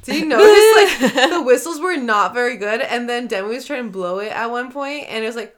[0.05, 3.87] Did you notice like the whistles were not very good, and then Demi was trying
[3.87, 5.56] to blow it at one point, and it was like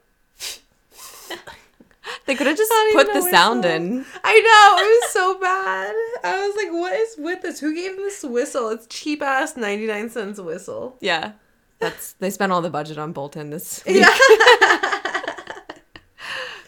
[2.28, 3.76] They could have just put the sound whistle.
[3.76, 4.04] in.
[4.22, 5.94] I know it was so bad.
[6.22, 7.58] I was like, "What is with this?
[7.58, 8.68] Who gave him this whistle?
[8.68, 11.32] It's cheap ass ninety nine cents whistle." Yeah.
[11.80, 13.96] That's they spent all the budget on Bolton this week.
[13.96, 14.14] Yeah,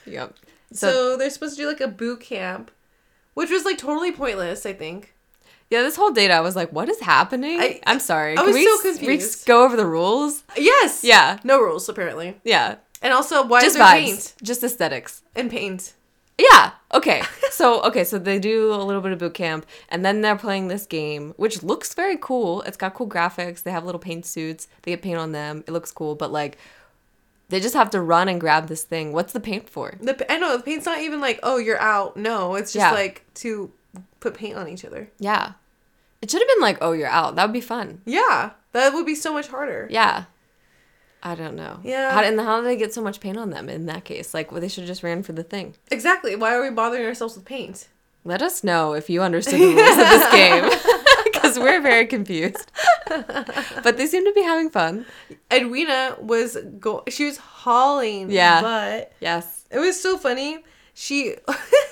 [0.07, 0.35] Yep.
[0.73, 2.71] So, they're supposed to do like a boot camp,
[3.35, 4.65] which was like totally pointless.
[4.67, 5.15] I think.
[5.69, 7.61] Yeah, this whole date, I was like, what is happening?
[7.61, 8.37] I- am sorry.
[8.37, 10.43] I was we, so s- we just go over the rules?
[10.57, 11.05] Yes.
[11.05, 11.39] Yeah.
[11.45, 12.41] No rules apparently.
[12.45, 12.77] Yeah.
[13.03, 13.93] And also, why Just is there vibes.
[14.05, 15.23] paint Just aesthetics.
[15.35, 15.95] and paint?
[16.39, 16.73] Yeah.
[16.95, 17.23] Okay.
[17.51, 18.05] So okay.
[18.05, 21.35] So they do a little bit of boot camp, and then they're playing this game,
[21.37, 22.63] which looks very cool.
[22.63, 23.63] It's got cool graphics.
[23.63, 24.67] They have little paint suits.
[24.83, 25.63] They get paint on them.
[25.67, 26.15] It looks cool.
[26.15, 26.57] But like,
[27.51, 29.13] they just have to run and grab this thing.
[29.13, 29.95] What's the paint for?
[30.01, 32.17] The I know the paint's not even like oh you're out.
[32.17, 32.93] No, it's just Yeah.
[32.93, 33.71] like to
[34.21, 35.11] put paint on each other.
[35.19, 35.53] Yeah.
[36.23, 37.35] It should have been like, oh, you're out.
[37.37, 38.01] That would be fun.
[38.07, 39.87] Yeah, that would be so much harder.
[39.91, 40.25] Yeah.
[41.23, 41.81] I don't know.
[41.85, 42.12] Yeah.
[42.12, 44.33] How, and how did they get so much paint on them in that case?
[44.33, 45.75] Like, well, they should have just ran for the thing.
[45.91, 46.35] Exactly.
[46.37, 47.89] Why are we bothering ourselves with paint?
[48.25, 50.71] Let us know if you understood the rules of this game.
[51.25, 52.71] Because we're very confused.
[53.09, 55.07] but they seem to be having fun.
[55.53, 57.03] Edwina was go.
[57.09, 58.31] She was hauling.
[58.31, 58.61] Yeah.
[58.61, 59.64] But Yes.
[59.71, 60.59] it was so funny.
[60.93, 61.37] She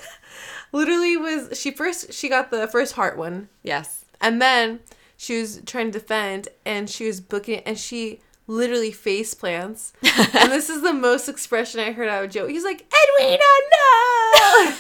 [0.73, 1.59] literally was.
[1.59, 4.05] She first she got the first heart one, Yes.
[4.21, 4.81] and then
[5.17, 9.93] she was trying to defend, and she was booking it, and she literally face plants.
[10.03, 12.49] and this is the most expression I heard out of Joe.
[12.49, 14.75] He's like, Edwina, no.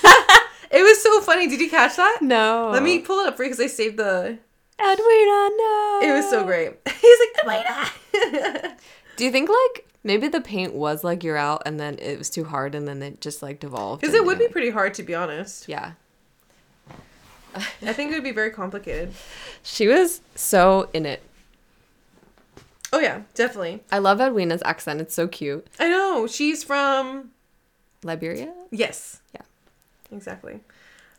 [0.72, 1.46] it was so funny.
[1.46, 2.18] Did you catch that?
[2.20, 2.70] No.
[2.72, 4.38] Let me pull it up for you because I saved the.
[4.80, 6.00] Edwina, no.
[6.02, 6.72] It was so great.
[7.00, 7.64] He's like,
[8.24, 8.76] Edwina.
[9.16, 12.30] Do you think, like, maybe the paint was like you're out and then it was
[12.30, 14.00] too hard and then it just, like, devolved?
[14.00, 15.68] Because it would be pretty hard, to be honest.
[15.68, 15.92] Yeah.
[17.82, 19.12] I think it would be very complicated.
[19.64, 21.22] She was so in it.
[22.92, 23.82] Oh, yeah, definitely.
[23.92, 25.00] I love Edwina's accent.
[25.00, 25.66] It's so cute.
[25.78, 26.26] I know.
[26.26, 27.30] She's from.
[28.02, 28.52] Liberia?
[28.70, 29.20] Yes.
[29.34, 29.42] Yeah.
[30.10, 30.60] Exactly.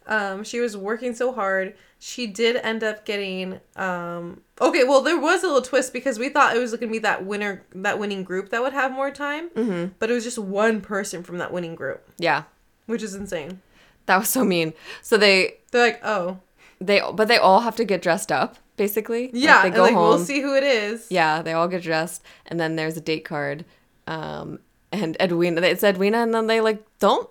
[0.08, 1.76] Um, she was working so hard.
[2.00, 3.60] She did end up getting.
[3.76, 6.92] Um, okay, well, there was a little twist because we thought it was going to
[6.92, 9.50] be that winner, that winning group that would have more time.
[9.50, 9.92] Mm-hmm.
[10.00, 12.44] But it was just one person from that winning group, Yeah.
[12.88, 13.62] which is insane.
[14.08, 14.74] That was so mean.
[15.04, 16.40] So they, They're like, oh,
[16.82, 19.26] they, but they all have to get dressed up, basically.
[19.28, 20.10] Like, yeah, they and go like, home.
[20.10, 21.06] we'll see who it is.
[21.12, 23.66] Yeah, they all get dressed, and then there's a date card.
[24.08, 24.58] Um,
[24.92, 27.30] and Edwina, it's Edwina, and then they like don't.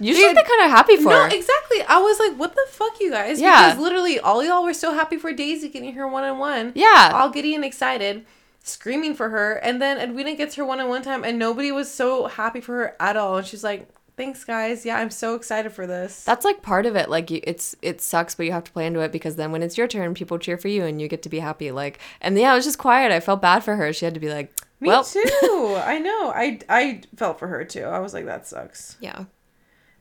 [0.00, 1.28] Usually They- they, are kind of happy for No, her.
[1.28, 1.82] exactly.
[1.82, 3.40] I was like, what the fuck, you guys?
[3.40, 3.68] Yeah.
[3.70, 6.72] Because literally, all y'all were so happy for Daisy getting her one on one.
[6.76, 7.10] Yeah.
[7.14, 8.24] All giddy and excited,
[8.62, 9.54] screaming for her.
[9.54, 12.74] And then Edwina gets her one on one time, and nobody was so happy for
[12.76, 13.38] her at all.
[13.38, 13.88] And she's like,
[14.18, 14.84] thanks, guys.
[14.84, 16.24] Yeah, I'm so excited for this.
[16.24, 17.08] That's like part of it.
[17.08, 19.62] Like you, it's it sucks, but you have to play into it because then when
[19.62, 21.70] it's your turn, people cheer for you, and you get to be happy.
[21.70, 23.12] Like, and yeah, it was just quiet.
[23.12, 23.92] I felt bad for her.
[23.94, 25.22] She had to be like, Me well, too.
[25.82, 26.32] I know.
[26.34, 27.84] I, I felt for her too.
[27.84, 28.98] I was like, that sucks.
[29.00, 29.24] yeah,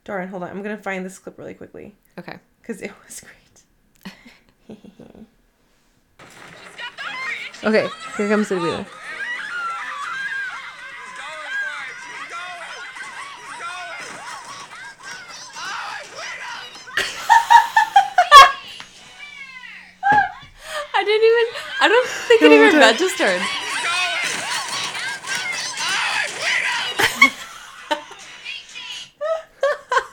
[0.03, 0.49] Darn, hold on.
[0.49, 2.39] I'm going to find this clip really quickly okay.
[2.61, 4.13] because it was great.
[7.63, 7.87] okay,
[8.17, 8.55] here comes the
[8.85, 9.06] I
[21.07, 21.45] didn't even.
[21.81, 23.41] I don't think it even registered.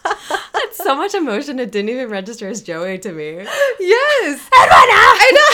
[0.55, 1.59] That's so much emotion.
[1.59, 3.45] It didn't even register as Joey to me.
[3.81, 4.41] Yes.
[4.41, 4.95] Edwina.
[4.97, 5.19] Ah!
[5.21, 5.51] I know.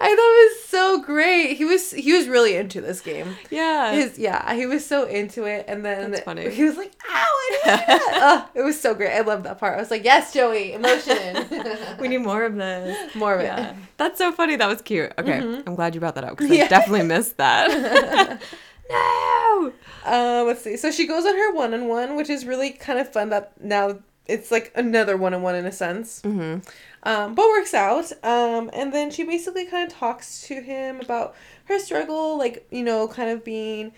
[0.00, 1.56] I thought it was so great.
[1.56, 3.36] He was he was really into this game.
[3.50, 3.92] Yeah.
[3.92, 6.50] His yeah, he was so into it, and then That's funny.
[6.50, 7.30] he was like, "Ow!"
[7.66, 9.12] oh, it was so great.
[9.16, 9.76] I love that part.
[9.76, 11.46] I was like, "Yes, Joey, emotion,
[12.00, 13.14] we need more of this.
[13.14, 14.56] more of it." That's so funny.
[14.56, 15.12] That was cute.
[15.18, 15.38] Okay.
[15.66, 16.64] I'm glad you brought that up because Yeah.
[16.64, 18.40] I definitely missed that.
[18.90, 19.72] no.
[20.04, 20.76] Uh, let's see.
[20.76, 23.30] So she goes on her one on one, which is really kind of fun.
[23.30, 26.20] That now it's like another one on one in a sense.
[26.22, 26.60] Mm-hmm.
[27.04, 28.10] Um, but works out.
[28.22, 31.34] Um, and then she basically kind of talks to him about
[31.66, 33.92] her struggle, like you know, kind of being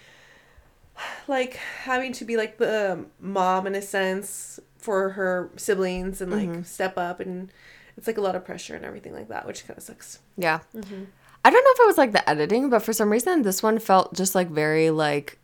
[1.28, 6.64] like having to be like the mom in a sense for her siblings and like
[6.64, 7.52] step up and
[7.96, 10.20] it's like a lot of pressure and everything like that, which kind of sucks.
[10.36, 10.60] Yeah.
[10.74, 13.78] I don't know if it was like the editing, but for some reason this one
[13.78, 15.38] felt just like very like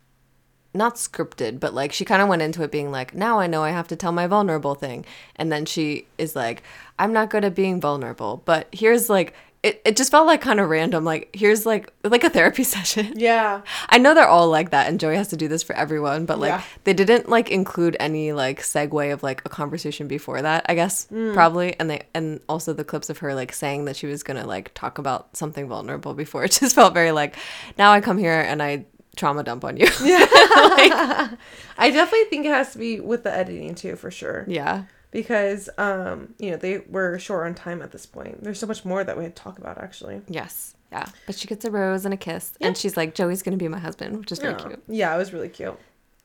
[0.73, 3.63] not scripted, but like she kind of went into it being like, now I know
[3.63, 5.05] I have to tell my vulnerable thing.
[5.35, 6.63] And then she is like,
[6.99, 10.59] I'm not good at being vulnerable, but here's like it, it just felt like kind
[10.59, 11.05] of random.
[11.05, 13.13] Like here's like like a therapy session.
[13.15, 13.61] Yeah.
[13.87, 16.37] I know they're all like that and Joey has to do this for everyone, but
[16.37, 16.63] like Yeah.
[16.83, 21.07] they didn't like include any like segue of like a conversation before that, I guess,
[21.07, 21.33] mm.
[21.33, 21.79] probably.
[21.79, 24.73] And they and also the clips of her like saying that she was gonna like
[24.73, 26.43] talk about something vulnerable before.
[26.53, 27.37] It just felt very like
[27.77, 28.85] now I come here and I
[29.15, 29.87] trauma dump on you.
[30.03, 30.25] Yeah.
[31.77, 34.45] I definitely think it has to be with the editing too, for sure.
[34.47, 34.83] yeah.
[35.11, 38.83] because um you know they were short on time at this point there's so much
[38.83, 40.75] more that we had to talk about actually Yes.
[40.91, 41.05] Yeah.
[41.25, 43.79] But she gets a rose and a kiss and she's like, Joey's gonna be my
[43.79, 44.67] husband, which is very yeah.
[44.67, 44.83] cute.
[44.87, 45.77] yeah it was really cute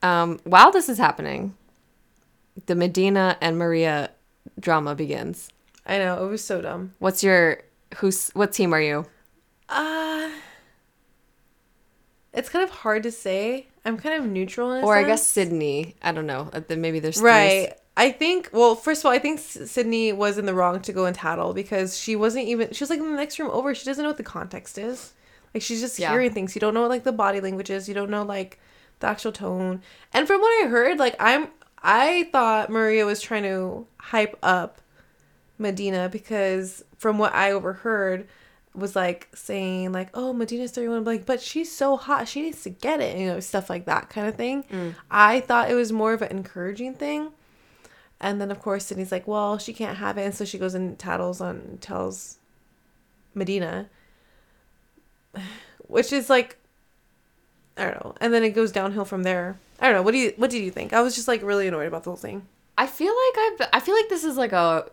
[0.03, 1.55] Um, while this is happening,
[2.67, 4.11] the Madina and Maria
[4.61, 5.51] drama begins.
[5.87, 6.95] I know it was so dumb.
[6.99, 7.63] What's your
[7.97, 9.07] who's what team are you?
[9.69, 10.31] Uh
[12.39, 13.67] it's kind of hard to say.
[13.85, 15.27] I'm kind of neutral Or I guess.
[15.27, 15.97] Sydney.
[16.03, 16.51] I don't know.
[16.53, 17.73] Uh, Maybe there's Right.
[17.97, 21.05] I think well, first of all, I think Sydney was in the wrong to go
[21.07, 23.75] and tattle because she wasn't even she was like in the next room over.
[23.75, 25.13] She doesn't know what the context is.
[25.53, 26.11] Like she's just Yeah.
[26.13, 26.55] hearing things.
[26.55, 27.89] You don't know what like the body language is.
[27.89, 28.61] You don't know like
[29.01, 29.83] the actual tone.
[30.13, 31.49] And from what I heard, like I'm
[31.83, 34.81] I thought Maria was trying to hype up
[35.59, 38.29] Madina because from what I overheard
[38.79, 42.71] was like saying like oh Madina's 31 like but she's so hot she needs to
[42.71, 44.65] get it you know stuff like that kind of thing.
[44.65, 44.95] Mm.
[45.11, 47.33] I thought it was more of an encouraging thing.
[48.21, 50.75] And then of course Sydney's like well she can't have it and so she goes
[50.75, 52.39] and tattles on tells
[53.37, 53.87] Madina
[55.87, 56.59] which is like
[57.79, 58.15] I don't know.
[58.21, 59.59] And then it goes downhill from there.
[59.81, 60.03] I don't know.
[60.03, 60.93] What do you what did you think?
[60.93, 62.47] I was just like really annoyed about the whole thing.
[62.77, 64.87] I feel like I I feel like this is like a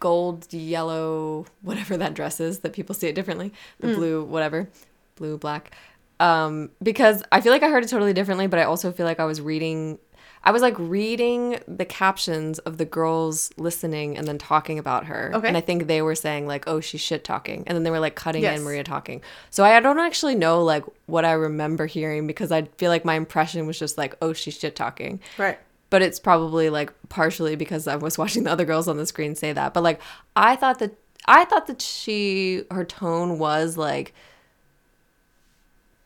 [0.00, 3.52] gold, yellow, whatever that dress is that people see it differently.
[3.80, 4.68] The blue, whatever,
[5.16, 5.72] blue, black.
[6.20, 9.20] Um, because I feel like I heard it totally differently, but I also feel like
[9.20, 9.98] I was reading.
[10.44, 15.32] I was like reading the captions of the girls listening and then talking about her.
[15.34, 15.48] Okay.
[15.48, 17.98] And I think they were saying like, "Oh, she's shit talking," and then they were
[18.00, 18.58] like cutting Yes.
[18.58, 19.22] in Maria talking.
[19.50, 23.14] So I don't actually know like what I remember hearing because I feel like my
[23.14, 25.58] impression was just like, "Oh, she's shit talking." right
[25.90, 29.34] but it's probably like partially because I was watching the other girls on the screen
[29.34, 29.74] say that.
[29.74, 30.00] But like
[30.34, 30.92] I thought that
[31.26, 34.14] I thought that she her tone was like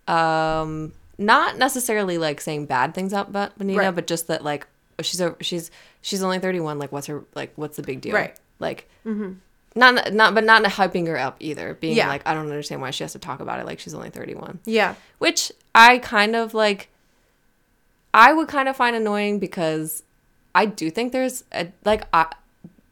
[0.09, 3.95] um not necessarily like saying bad things about Benita, Right.
[3.95, 4.67] but just that like
[5.03, 5.71] she's a she's
[6.01, 8.37] she's only 31 like what's her like what's the big deal Right.
[8.59, 8.89] like
[9.75, 12.09] not not but not hyping her up either being Yeah.
[12.09, 14.59] like i don't understand why she has to talk about it like she's only 31
[14.65, 16.89] yeah which I kind of like
[18.13, 20.03] I would kind of find annoying because
[20.55, 22.27] I do think there's a like I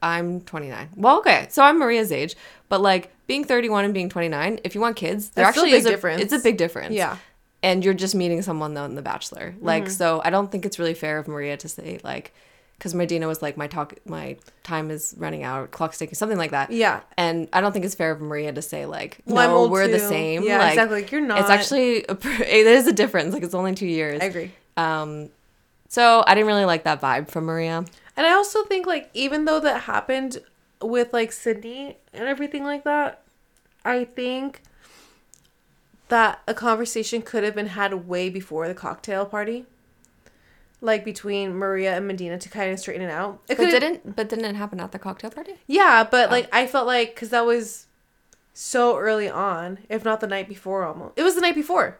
[0.00, 0.90] I'm 29.
[0.96, 1.48] Well, okay.
[1.50, 2.36] So I'm Maria's age,
[2.68, 5.80] but like being 31 and being 29, if you want kids, there That's actually big
[5.80, 6.22] is a difference.
[6.22, 6.94] it's a big difference.
[6.94, 7.16] Yeah.
[7.64, 9.54] And you're just meeting someone though in The Bachelor.
[9.60, 9.92] Like Mm-hmm.
[9.92, 12.32] so I don't think it's really fair of Maria to say like
[12.78, 16.52] cuz Madina was like my talk my time is running out, clock's ticking, something like
[16.52, 16.70] that.
[16.70, 17.00] Yeah.
[17.16, 19.98] And I don't think it's fair of Maria to say like Well, no, we're the
[19.98, 20.44] same.
[20.44, 21.00] Yeah, like, exactly.
[21.02, 21.40] Like, you're not.
[21.40, 23.34] It's actually a, it is a difference.
[23.34, 24.20] Like it's only 2 years.
[24.22, 25.30] I agree Um,
[25.88, 27.84] so I didn't really like that vibe from Maria.
[28.16, 30.38] And I also think like even though that happened
[30.80, 33.22] with like Sydney and everything like that,
[33.84, 34.62] I think
[36.08, 39.66] that a conversation could have been had way before the cocktail party.
[40.80, 43.40] Like between Maria and Madina to kind of straighten it out.
[43.48, 45.54] It But didn't but didn't it happen at the cocktail party?
[45.66, 47.86] Yeah, but like I felt like because that was
[48.54, 51.14] so early on, if not the night before almost.
[51.16, 51.98] It was the night before.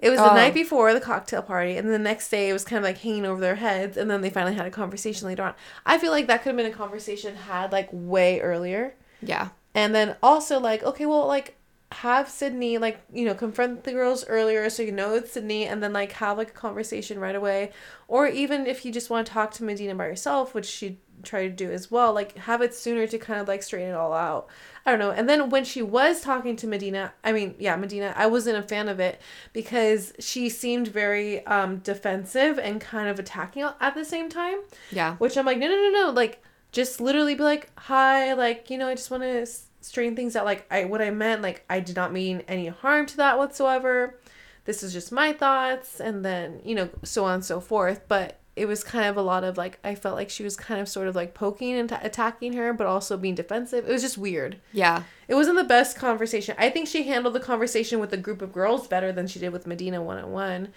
[0.00, 0.34] It was the Oh.
[0.34, 3.26] night before the cocktail party, and the next day it was kind of like hanging
[3.26, 5.54] over their heads, and then they finally had a conversation later on.
[5.84, 8.94] I feel like that could have been a conversation had like way earlier.
[9.22, 9.48] Yeah.
[9.74, 11.56] And then also like, okay, well, like
[11.92, 15.82] have Sydney like you know confront the girls earlier so you know it's Sydney, and
[15.82, 17.72] then like have like a conversation right away,
[18.08, 21.42] or even if you just want to talk to Madina by yourself, which she tried
[21.42, 24.12] to do as well, like have it sooner to kind of like straighten it all
[24.14, 24.48] out.
[24.90, 25.12] I don't know.
[25.12, 28.62] And then when she was talking to Madina, I mean, yeah, Madina, I wasn't a
[28.62, 29.20] fan of it
[29.52, 34.58] because she seemed very um defensive and kind of attacking at the same time.
[34.90, 35.14] Yeah.
[35.16, 36.10] Which I'm like, no, no, no, no.
[36.10, 39.46] Like, just literally be like, hi, like, you know, I just want to
[39.80, 40.44] straighten things out.
[40.44, 44.18] Like, I, what I meant, like, I did not mean any harm to that whatsoever.
[44.64, 46.00] This is just my thoughts.
[46.00, 48.02] And then, you know, so on and so forth.
[48.08, 50.82] But it was kind of a lot of like, I felt like she was kind
[50.82, 53.88] of sort of like poking and t- attacking her, but also being defensive.
[53.88, 54.58] It was just weird.
[54.70, 55.04] Yeah.
[55.28, 56.54] It wasn't the best conversation.
[56.58, 59.54] I think she handled the conversation with a group of girls better than she did
[59.54, 60.68] with Madina one on one.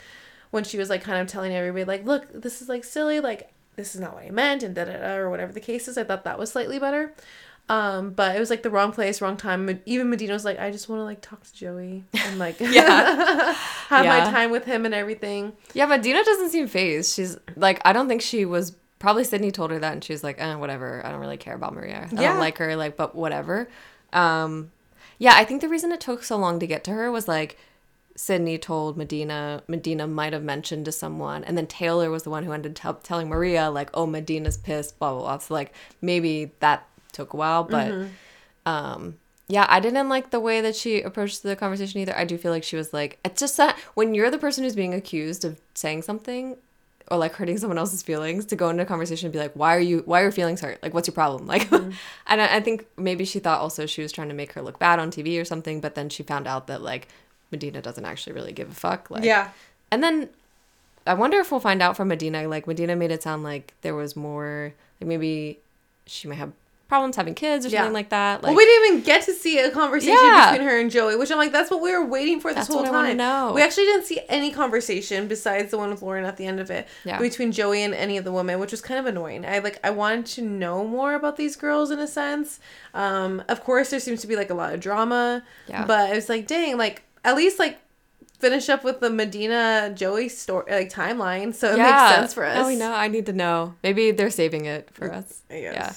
[0.49, 3.19] When she was like kind of telling everybody like, "Look, this is like silly.
[3.19, 5.89] Like this is not what I meant," and da da da or whatever the case
[5.89, 5.97] is.
[5.97, 7.13] I thought that was slightly better.
[7.69, 9.81] Um, but it was like the wrong place, wrong time.
[9.85, 13.53] Even Madina was like, "I just want to like talk to Joey and like Yeah.
[13.87, 17.15] have my time with him and everything." Yeah, but Dina doesn't seem phased.
[17.15, 18.75] She's like, I don't think she was.
[18.99, 21.05] Probably Sydney told her that, and she's like, eh, whatever.
[21.05, 22.07] I don't really care about Maria.
[22.09, 22.29] I Yeah.
[22.31, 22.75] don't like her.
[22.75, 23.67] Like, but whatever.
[24.13, 24.71] Um,
[25.17, 27.57] yeah, I think the reason it took so long to get to her was like
[28.15, 29.61] Sydney told Madina.
[29.67, 33.03] Madina might have mentioned to someone, and then Taylor was the one who ended up
[33.03, 35.37] telling Maria like, "Oh, Madina's pissed." Blah blah blah.
[35.39, 38.07] So like maybe that took a while, but
[38.65, 39.15] um
[39.49, 42.49] yeah i didn't like the way that she approached the conversation either i do feel
[42.49, 45.59] like she was like it's just that when you're the person who's being accused of
[45.73, 46.55] saying something
[47.11, 49.75] or like hurting someone else's feelings to go into a conversation and be like why
[49.75, 51.93] are you why are your feelings hurt like what's your problem like and
[52.41, 54.97] I, I think maybe she thought also she was trying to make her look bad
[54.97, 57.09] on tv or something but then she found out that like
[57.51, 59.49] madina doesn't actually really give a fuck like Yeah,
[59.91, 60.29] and then
[61.05, 62.47] I wonder if we'll find out from Madina.
[62.47, 64.73] Like Madina made it sound like there was more.
[64.99, 65.59] Like maybe
[66.05, 66.53] she might have
[66.93, 67.79] problems having kids or Yeah.
[67.79, 68.43] something like that.
[68.43, 70.51] Like well, we didn't even get to see a conversation Yeah.
[70.51, 72.73] between her and Joey, which I'm like, that's what we were waiting for this That's
[72.73, 73.17] whole time.
[73.17, 73.51] know.
[73.53, 76.69] We actually didn't see any conversation besides the one with Lauren at the end of
[76.69, 77.17] it Yeah.
[77.19, 79.45] between Joey and any of the women, which was kind of annoying.
[79.45, 82.59] I like I wanted to know more about these girls in a sense.
[82.93, 85.85] Um, of course, there seems to be like a lot of drama, Yeah.
[85.85, 87.79] but I was like, dang, like at least like
[88.39, 92.57] finish up with the Madina Joey story like timeline, so it makes sense for us.
[92.59, 92.93] Oh, we know.
[92.93, 93.75] I need to know.
[93.83, 95.41] Maybe they're saving it for us.
[95.49, 95.61] Guess.
[95.61, 95.91] Yeah.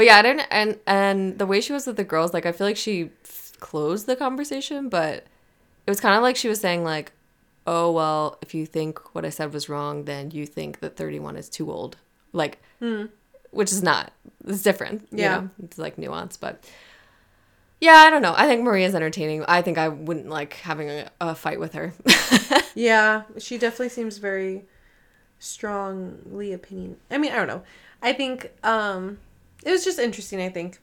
[0.00, 0.46] But yeah, I didn't.
[0.50, 3.52] And and the way she was with the girls, like I feel like she f-
[3.60, 5.26] closed the conversation, but
[5.86, 7.12] it was kind of like she was saying like,
[7.66, 11.36] "Oh well, if you think what I said was wrong, then you think that 31
[11.36, 11.98] is too old."
[12.32, 12.62] Like,
[13.50, 14.14] which is not.
[14.46, 15.06] It's different.
[15.10, 15.18] you.
[15.18, 15.40] Yeah.
[15.40, 15.50] know?
[15.64, 16.64] it's like nuance, but.
[17.78, 18.32] Yeah, I don't know.
[18.34, 19.44] I think Maria's entertaining.
[19.48, 21.92] I think I wouldn't like having a, a fight with her.
[22.74, 24.64] Yeah, she definitely seems very
[25.38, 26.96] strongly opinion.
[27.10, 27.64] I mean, I don't know.
[28.00, 29.18] I think um
[29.64, 30.80] it was just interesting, I think.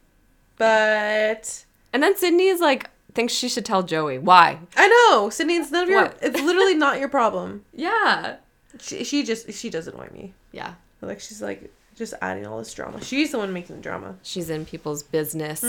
[0.58, 4.20] But and then Sydney is like thinks she should tell Joey.
[4.20, 4.60] Why?
[4.76, 6.20] I know, Sydney, it's none of your What?
[6.22, 7.66] it's literally not your problem.
[7.74, 8.38] Yeah.
[8.80, 10.34] She, she just she doesn't annoy me.
[10.52, 10.76] Yeah.
[11.02, 13.04] Like she's like just adding all this drama.
[13.04, 14.16] She's the one making the drama.
[14.22, 15.64] She's in people's business.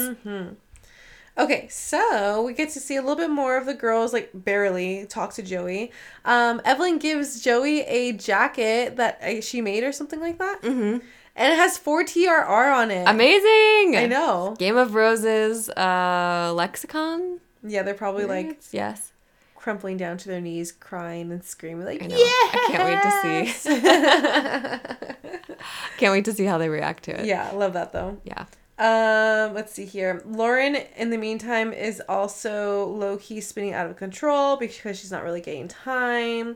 [1.39, 5.07] Okay, so we get to see a little bit more of the girls like barely
[5.07, 5.93] talk to Joey.
[6.25, 10.99] Um, Evelyn gives Joey a jacket that uh, she made or something like that, mm-hmm.
[11.39, 13.09] And it has four TRR on it.
[13.09, 13.97] Amazing.
[13.97, 14.57] I know.
[14.59, 17.41] Game of Roses uh lexicon.
[17.63, 19.13] Yeah, they're probably like yes.
[19.57, 22.03] crumpling down to their knees, crying and screaming like.
[22.03, 25.57] "Yeah!" I can't wait to see.
[25.99, 27.27] can't wait to see how they react to it.
[27.27, 28.19] Yeah, I love that though.
[28.25, 28.45] Yeah.
[28.79, 30.23] Um, let's see here.
[30.25, 35.25] Lauren, in the meantime, is also low key spinning out of control because she's not
[35.25, 36.55] really getting time.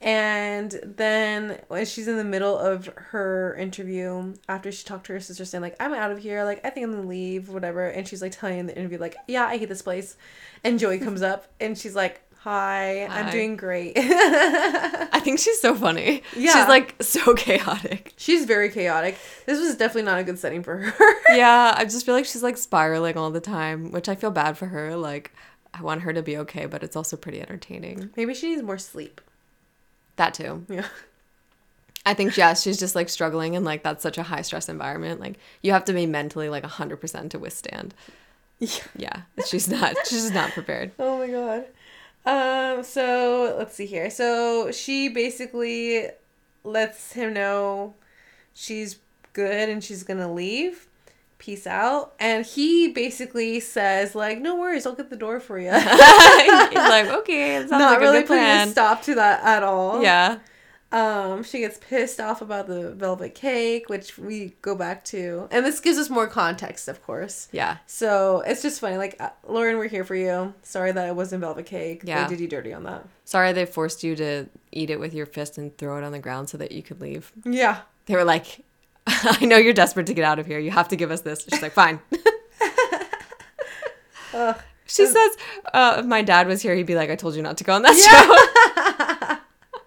[0.00, 5.20] And then when she's in the middle of her interview, after she talked to her
[5.20, 8.06] sister, saying like, "I'm out of here," like I think I'm gonna leave, whatever, and
[8.06, 10.16] she's like telling in the interview like, "Yeah, I hate this place,"
[10.62, 15.74] and Joey comes up and she's like, "Hi, I'm doing great." I think she's so
[15.74, 16.22] funny.
[16.36, 16.52] Yeah.
[16.52, 18.12] She's like so chaotic.
[18.18, 19.16] she's very chaotic.
[19.46, 21.14] This was definitely not a good setting for her.
[21.34, 24.58] yeah, I just feel like she's like spiraling all the time, which I feel bad
[24.58, 24.94] for her.
[24.94, 25.32] Like,
[25.72, 28.10] I want her to be okay, but it's also pretty entertaining.
[28.14, 29.22] Maybe she needs more sleep.
[30.16, 30.64] That too.
[30.68, 30.86] Yeah.
[32.04, 35.20] I think yeah, she's just like struggling and like that's such a high stress environment.
[35.20, 37.94] Like you have to be mentally like hundred percent to withstand.
[38.58, 38.80] Yeah.
[38.96, 39.94] Yeah, she's not.
[40.06, 40.92] She's not prepared.
[40.98, 41.66] Oh my god.
[42.24, 44.10] Um, so let's see here.
[44.10, 46.08] So she basically
[46.64, 47.94] lets him know
[48.54, 48.98] she's
[49.32, 50.86] good and she's gonna leave.
[51.38, 52.14] Peace out.
[52.18, 55.70] And he basically says, like, no worries, I'll get the door for you.
[55.72, 58.68] He's like, okay, it sounds Not like really a good plan.
[58.70, 60.02] stop to that at all.
[60.02, 60.38] Yeah,
[60.92, 65.46] Um, she gets pissed off about the velvet cake, which we go back to.
[65.50, 67.48] And this gives us more context, of course.
[67.52, 68.96] yeah, So it's just funny.
[68.96, 70.54] Like, uh, Lauren, we're here for you.
[70.62, 72.02] Sorry that it wasn't velvet cake.
[72.04, 72.24] Yeah.
[72.24, 73.06] They did you dirty on that.
[73.24, 76.18] Sorry they forced you to eat it with your fist and throw it on the
[76.20, 77.30] ground so that you could leave.
[77.44, 77.80] Yeah.
[78.06, 78.64] They were like,
[79.40, 80.58] I know you're desperate to get out of here.
[80.58, 81.46] You have to give us this.
[81.48, 82.00] She's like, fine.
[84.34, 84.56] Ugh.
[84.88, 85.36] She says,
[85.74, 87.72] uh, if my dad was here, he'd be like, I told you not to go
[87.74, 87.96] on that
[89.26, 89.36] show.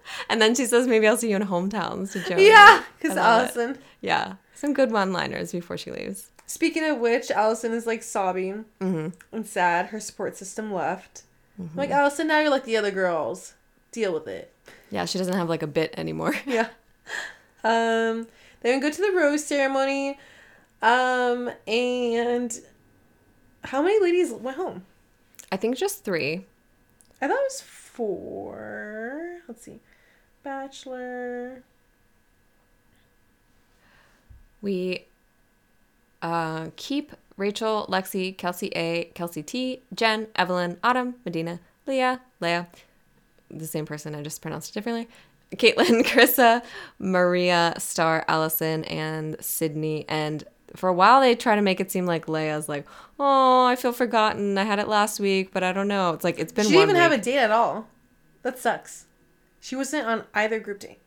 [0.28, 2.42] and then she says, maybe I'll see you in hometowns to.
[2.42, 3.56] Yeah, because love it.
[3.56, 3.78] Allison.
[4.02, 4.34] Yeah.
[4.54, 6.30] Some good one liners before she leaves.
[6.46, 9.08] Speaking of which, Allison is like sobbing Mm-hmm.
[9.34, 9.86] and sad.
[9.86, 11.22] Her support system left.
[11.58, 13.54] I'm like, Allison, now you're like the other girls.
[13.92, 14.52] Deal with it.
[14.90, 16.34] Yeah, she doesn't have like a bit anymore.
[16.46, 16.68] Yeah.
[17.64, 18.26] Um,
[18.60, 20.18] then we go to the rose ceremony.
[20.82, 22.58] Um, and
[23.64, 24.84] how many ladies went home?
[25.52, 26.46] I think just three.
[27.20, 29.40] I thought it was four.
[29.46, 29.80] Let's see.
[30.42, 31.62] Bachelor.
[34.62, 35.06] We
[36.22, 42.68] uh, keep Rachel, Lexi, Kelsey A, Kelsey T, Jenn, Evelyn, Autumn, Medina, Leah, Leah,
[43.50, 45.08] the same person, I just pronounced it differently.
[45.56, 46.62] Caitlin, Carissa,
[46.98, 50.04] Maria, Starr, Allison, and Sydney.
[50.08, 50.44] And
[50.76, 52.86] for a while, they try to make it seem like Lea's like,
[53.18, 54.56] oh, I feel forgotten.
[54.58, 56.12] I had it last week, but I don't know.
[56.12, 57.88] It's like it's been She one didn't even have a date at all.
[58.42, 59.06] That sucks.
[59.60, 61.00] She wasn't on either group date.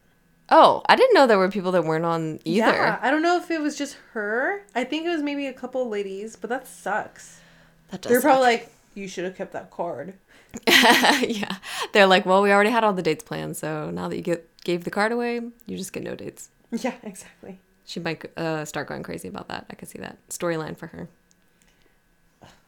[0.50, 2.68] Oh, I didn't know there were people that weren't on either.
[2.68, 4.64] Yeah, I don't know if it was just her.
[4.76, 7.40] I think it was maybe a couple ladies, but that sucks.
[7.90, 8.30] That does They're suck.
[8.30, 10.14] probably like, you should have kept that card.
[10.68, 11.58] yeah.
[11.94, 14.48] They're like, well, we already had all the dates planned, so now that you get
[14.64, 16.50] gave the card away, you just get no dates.
[16.72, 17.60] Yeah, exactly.
[17.86, 19.66] She might uh, start going crazy about that.
[19.70, 21.10] I could see that storyline for her.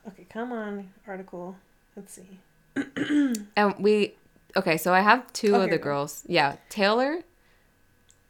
[0.07, 1.55] Okay, come on, article.
[1.95, 2.39] Let's see.
[3.55, 4.15] And we
[4.55, 5.83] okay, so I have two Oh, of here the go.
[5.85, 6.23] girls.
[6.27, 7.21] Yeah, Taylor.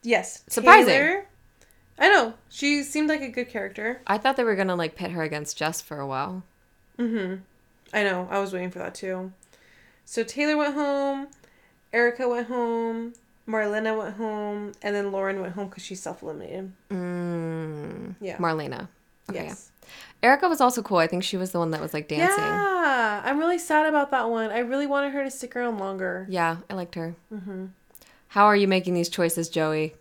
[0.03, 0.43] Yes.
[0.47, 0.87] Surprising.
[0.93, 1.25] Taylor-
[1.97, 2.33] I know.
[2.49, 4.01] She seemed like a good character.
[4.05, 6.43] I thought they were gonna like pit her against Jess for a while.
[6.99, 7.41] Mhm.
[7.93, 8.27] I know.
[8.29, 9.31] I was waiting for that too.
[10.05, 11.27] So Taylor went home,
[11.91, 13.13] Erica went home,
[13.47, 16.71] Marlena went home, and then Lauren went home because she self eliminated.
[16.89, 18.37] Mm, Yeah.
[18.37, 18.87] Marlena.
[19.29, 19.45] Okay.
[19.45, 19.71] Yes.
[20.23, 20.97] Erica was also cool.
[20.97, 22.43] I think she was the one that was like dancing.
[22.43, 23.21] Yeah.
[23.23, 24.51] I'm really sad about that one.
[24.51, 26.25] I really wanted her to stick around longer.
[26.29, 27.15] Yeah, I liked her.
[28.29, 29.93] How are you making these choices, Joey?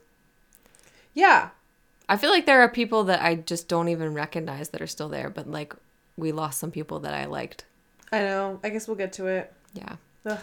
[1.15, 1.51] Yeah.
[2.09, 5.09] I feel like there are people that I just don't even recognize that are still
[5.09, 5.75] there, but like
[6.17, 7.65] we lost some people that I liked.
[8.13, 8.61] I know.
[8.63, 9.53] I guess we'll get to it.
[9.75, 9.97] Yeah.
[10.27, 10.39] Ugh.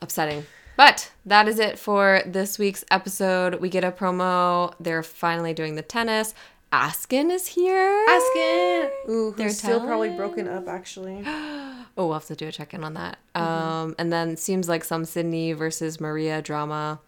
[0.00, 0.46] Upsetting.
[0.76, 3.56] But that is it for this week's episode.
[3.56, 4.72] We get a promo.
[4.80, 6.34] They're finally doing the tennis.
[6.72, 8.04] Askin is here.
[8.08, 8.90] Askin.
[9.10, 11.24] Ooh, They're still probably broken up actually.
[11.94, 13.18] Oh, we'll have to do a check in on that.
[13.34, 17.00] Um, and then seems like some Sydney versus Maria drama.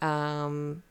[0.00, 0.82] Um,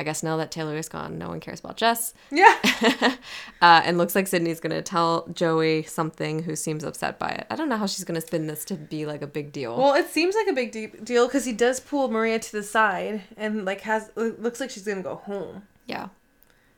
[0.00, 2.14] I guess now that Taylor is gone, no one cares about Jess.
[2.30, 2.58] Yeah.
[3.62, 7.46] Uh, and looks like Sydney's gonna tell Joey something who seems upset by it.
[7.48, 9.78] I don't know how she's gonna spin this to be like a big deal.
[9.78, 12.62] Well, it seems like a big de- deal because he does pull Maria to the
[12.62, 15.62] side and like has looks like she's gonna go home.
[15.86, 16.08] yeah.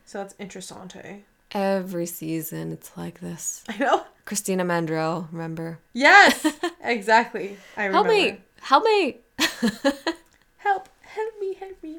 [0.04, 1.22] So that's interessante.
[1.50, 3.64] Every season it's like this.
[3.68, 4.04] I know.
[4.26, 5.80] Christina Mandrell, remember?
[5.92, 6.46] Yes,
[6.80, 7.56] exactly.
[7.76, 8.12] I remember.
[8.12, 8.40] Help me!
[8.60, 9.20] Help me!
[10.58, 10.88] Help!
[11.02, 11.54] Help me!
[11.54, 11.98] Help me!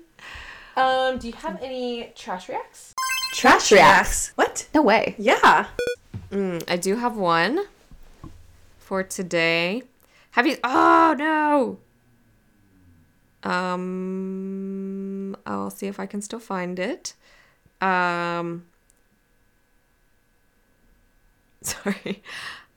[0.78, 2.94] Um, do you have any trash reacts?
[3.34, 4.32] Trash reacts.
[4.36, 4.68] What?
[4.76, 5.16] No way.
[5.18, 5.68] Yeah.
[6.32, 7.66] Mm, I do have one
[8.78, 9.82] for today.
[10.32, 10.58] Have you?
[10.64, 11.80] Oh no.
[13.50, 17.16] Um, I'll see if I can still find it.
[17.82, 18.66] Um,
[21.62, 22.22] sorry,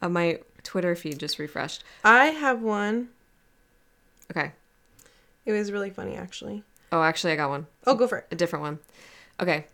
[0.01, 1.85] uh, my Twitter feed just refreshed.
[2.03, 3.11] I have one.
[4.31, 4.53] Okay.
[5.45, 6.63] It was really funny, actually.
[6.93, 7.67] Oh, actually, I got one.
[7.87, 8.27] Oh, go for it.
[8.31, 8.79] a different one.
[9.41, 9.67] Okay.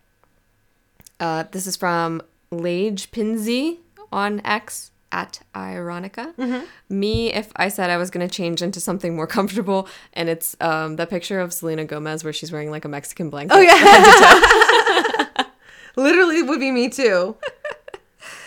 [1.19, 3.79] Uh, this is from Lage Pinsey
[4.11, 6.65] on X at Ironica.
[6.89, 10.55] Me, if I said I was going to change into something more comfortable, and it's
[10.61, 13.55] um, the picture of Selena Gomez where she's wearing like a Mexican blanket.
[13.55, 15.43] Oh yeah.
[15.95, 17.35] Literally would be me too.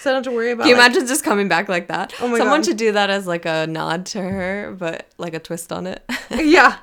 [0.00, 0.62] So I don't have to worry about.
[0.64, 2.14] Can you like- imagine just coming back like that?
[2.20, 2.66] Oh my Someone God.
[2.66, 6.02] should do that as like a nod to her, but like a twist on it.
[6.30, 6.76] yeah.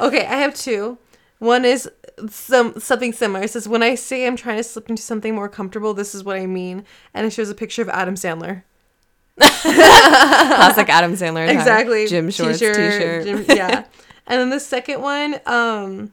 [0.00, 0.98] Okay, I have two.
[1.38, 1.88] One is
[2.28, 3.44] some something similar.
[3.44, 6.24] It says when I say I'm trying to slip into something more comfortable, this is
[6.24, 8.62] what I mean, and it shows a picture of Adam Sandler.
[9.38, 11.44] Classic Adam Sandler.
[11.44, 11.58] attire.
[11.58, 12.06] Exactly.
[12.06, 13.24] Gym shorts, t-shirt.
[13.24, 13.84] gym- yeah.
[14.26, 16.12] and then the second one, um,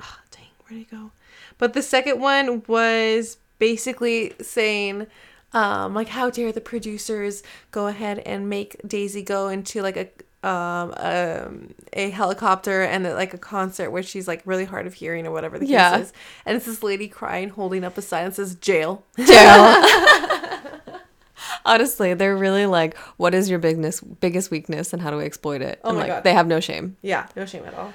[0.00, 1.12] oh, dang, where'd it go?
[1.58, 5.06] But the second one was basically saying,
[5.54, 10.08] um, like, how dare the producers go ahead and make Daisy go into like a
[10.46, 15.26] um, um a helicopter and like a concert where she's like really hard of hearing
[15.26, 15.96] or whatever the Yeah.
[15.96, 16.12] case is,
[16.44, 19.02] and it's this lady crying, holding up a sign that says jail.
[19.16, 19.84] jail.
[21.64, 25.62] Honestly, they're really like, what is your biggest biggest weakness and how do we exploit
[25.62, 25.80] it?
[25.84, 26.24] Oh and my like God.
[26.24, 26.96] they have no shame.
[27.02, 27.92] yeah, no shame at all.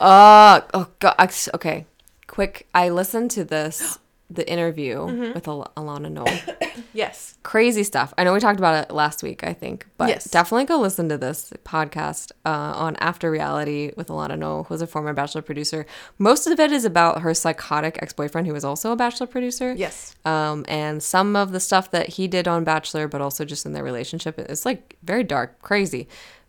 [0.00, 1.14] Uh, oh god.
[1.54, 1.86] Okay,
[2.26, 2.66] quick.
[2.74, 3.98] I listened to this
[4.34, 5.32] the interview Mm-hmm.
[5.34, 6.38] with Al- Alana Noel.
[6.92, 7.36] Yes.
[7.42, 8.14] Crazy stuff.
[8.16, 10.24] I know we talked about it last week, I think, but Yes.
[10.30, 14.86] definitely go listen to this podcast uh, on After Reality with Alana Noel, who's a
[14.86, 15.86] former Bachelor producer.
[16.18, 19.72] Most of it is about her psychotic ex boyfriend, who was also a Bachelor producer.
[19.72, 20.14] Yes.
[20.24, 23.72] Um, and some of the stuff that he did on Bachelor, but also just in
[23.72, 26.06] their relationship, it's like very dark, crazy.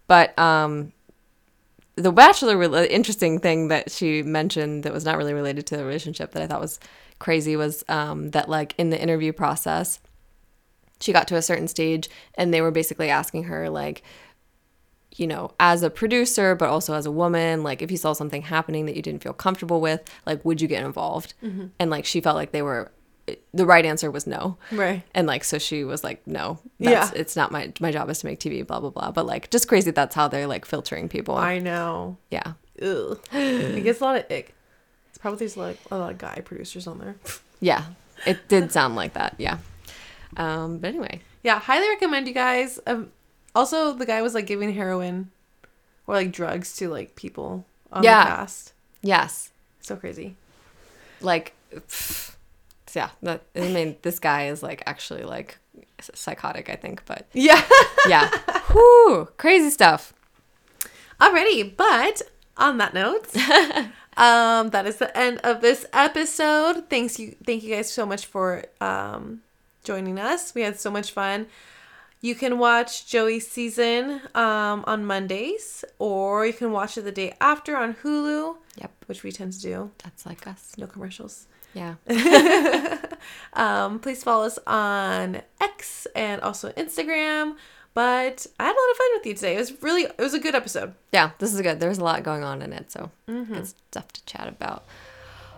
[0.07, 0.91] But um,
[1.95, 5.85] the Bachelor rela- interesting thing that she mentioned that was not really related to the
[5.85, 6.79] relationship that I thought was
[7.19, 9.99] crazy was um, that like in the interview process,
[10.99, 14.03] she got to a certain stage and they were basically asking her like
[15.17, 18.41] you know, as a producer, but also as a woman, like if you saw something
[18.41, 21.33] happening that you didn't feel comfortable with, like would you get involved?
[21.41, 22.91] And like she felt like they were,
[23.53, 24.57] the right answer was no.
[24.73, 25.03] Right.
[25.13, 27.19] And like so she was like, no, that's, Yeah.
[27.21, 29.11] it's not my my job is to make TV, blah blah blah.
[29.11, 31.35] But like just crazy that's how they're like filtering people.
[31.35, 32.17] I know.
[32.29, 33.17] yeah, Ugh.
[33.31, 34.53] it gets a lot of ick.
[35.25, 37.15] Probably there's like a lot of guy producers on there.
[37.59, 37.85] yeah,
[38.27, 39.33] it did sound like that.
[39.39, 39.57] Yeah.
[40.37, 42.79] Um, but anyway, Yeah, highly recommend you guys.
[42.85, 43.09] Um,
[43.55, 45.31] also, the guy was like giving heroin
[46.05, 48.23] or like drugs to like people on Yeah.
[48.23, 48.73] the cast.
[49.01, 49.49] yes,
[49.81, 50.35] So crazy.
[51.21, 52.35] like, pff,
[52.93, 53.09] yeah.
[53.23, 55.57] That I mean, this guy is like actually like
[55.99, 57.63] psychotic, I think, but Yeah.
[58.07, 58.29] yeah,
[58.75, 60.13] whoo, crazy stuff.
[61.19, 62.21] Alrighty, but
[62.57, 63.25] on that note,
[64.17, 66.89] um, that is the end of this episode.
[66.89, 69.41] Thanks you, thank you guys so much for um
[69.83, 70.53] joining us.
[70.55, 71.47] We had so much fun.
[72.21, 77.35] You can watch Joey's season um, on Mondays, or you can watch it the day
[77.39, 78.91] after on Hulu, Yep.
[79.05, 79.91] which we tend to do.
[80.03, 80.73] That's like us.
[80.77, 81.45] No commercials.
[81.73, 81.95] Yeah.
[83.53, 87.55] Um, please follow us on X and also Instagram.
[87.95, 89.55] But I had a lot of fun with you today.
[89.55, 90.93] It was really, it was a good episode.
[91.13, 91.79] Yeah, this is good.
[91.79, 93.53] There's a lot going on in it, so mm-hmm.
[93.53, 94.83] good stuff to chat about.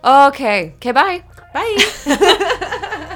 [0.03, 0.73] Okay.
[0.75, 1.23] Okay, bye.
[1.53, 3.13] Bye.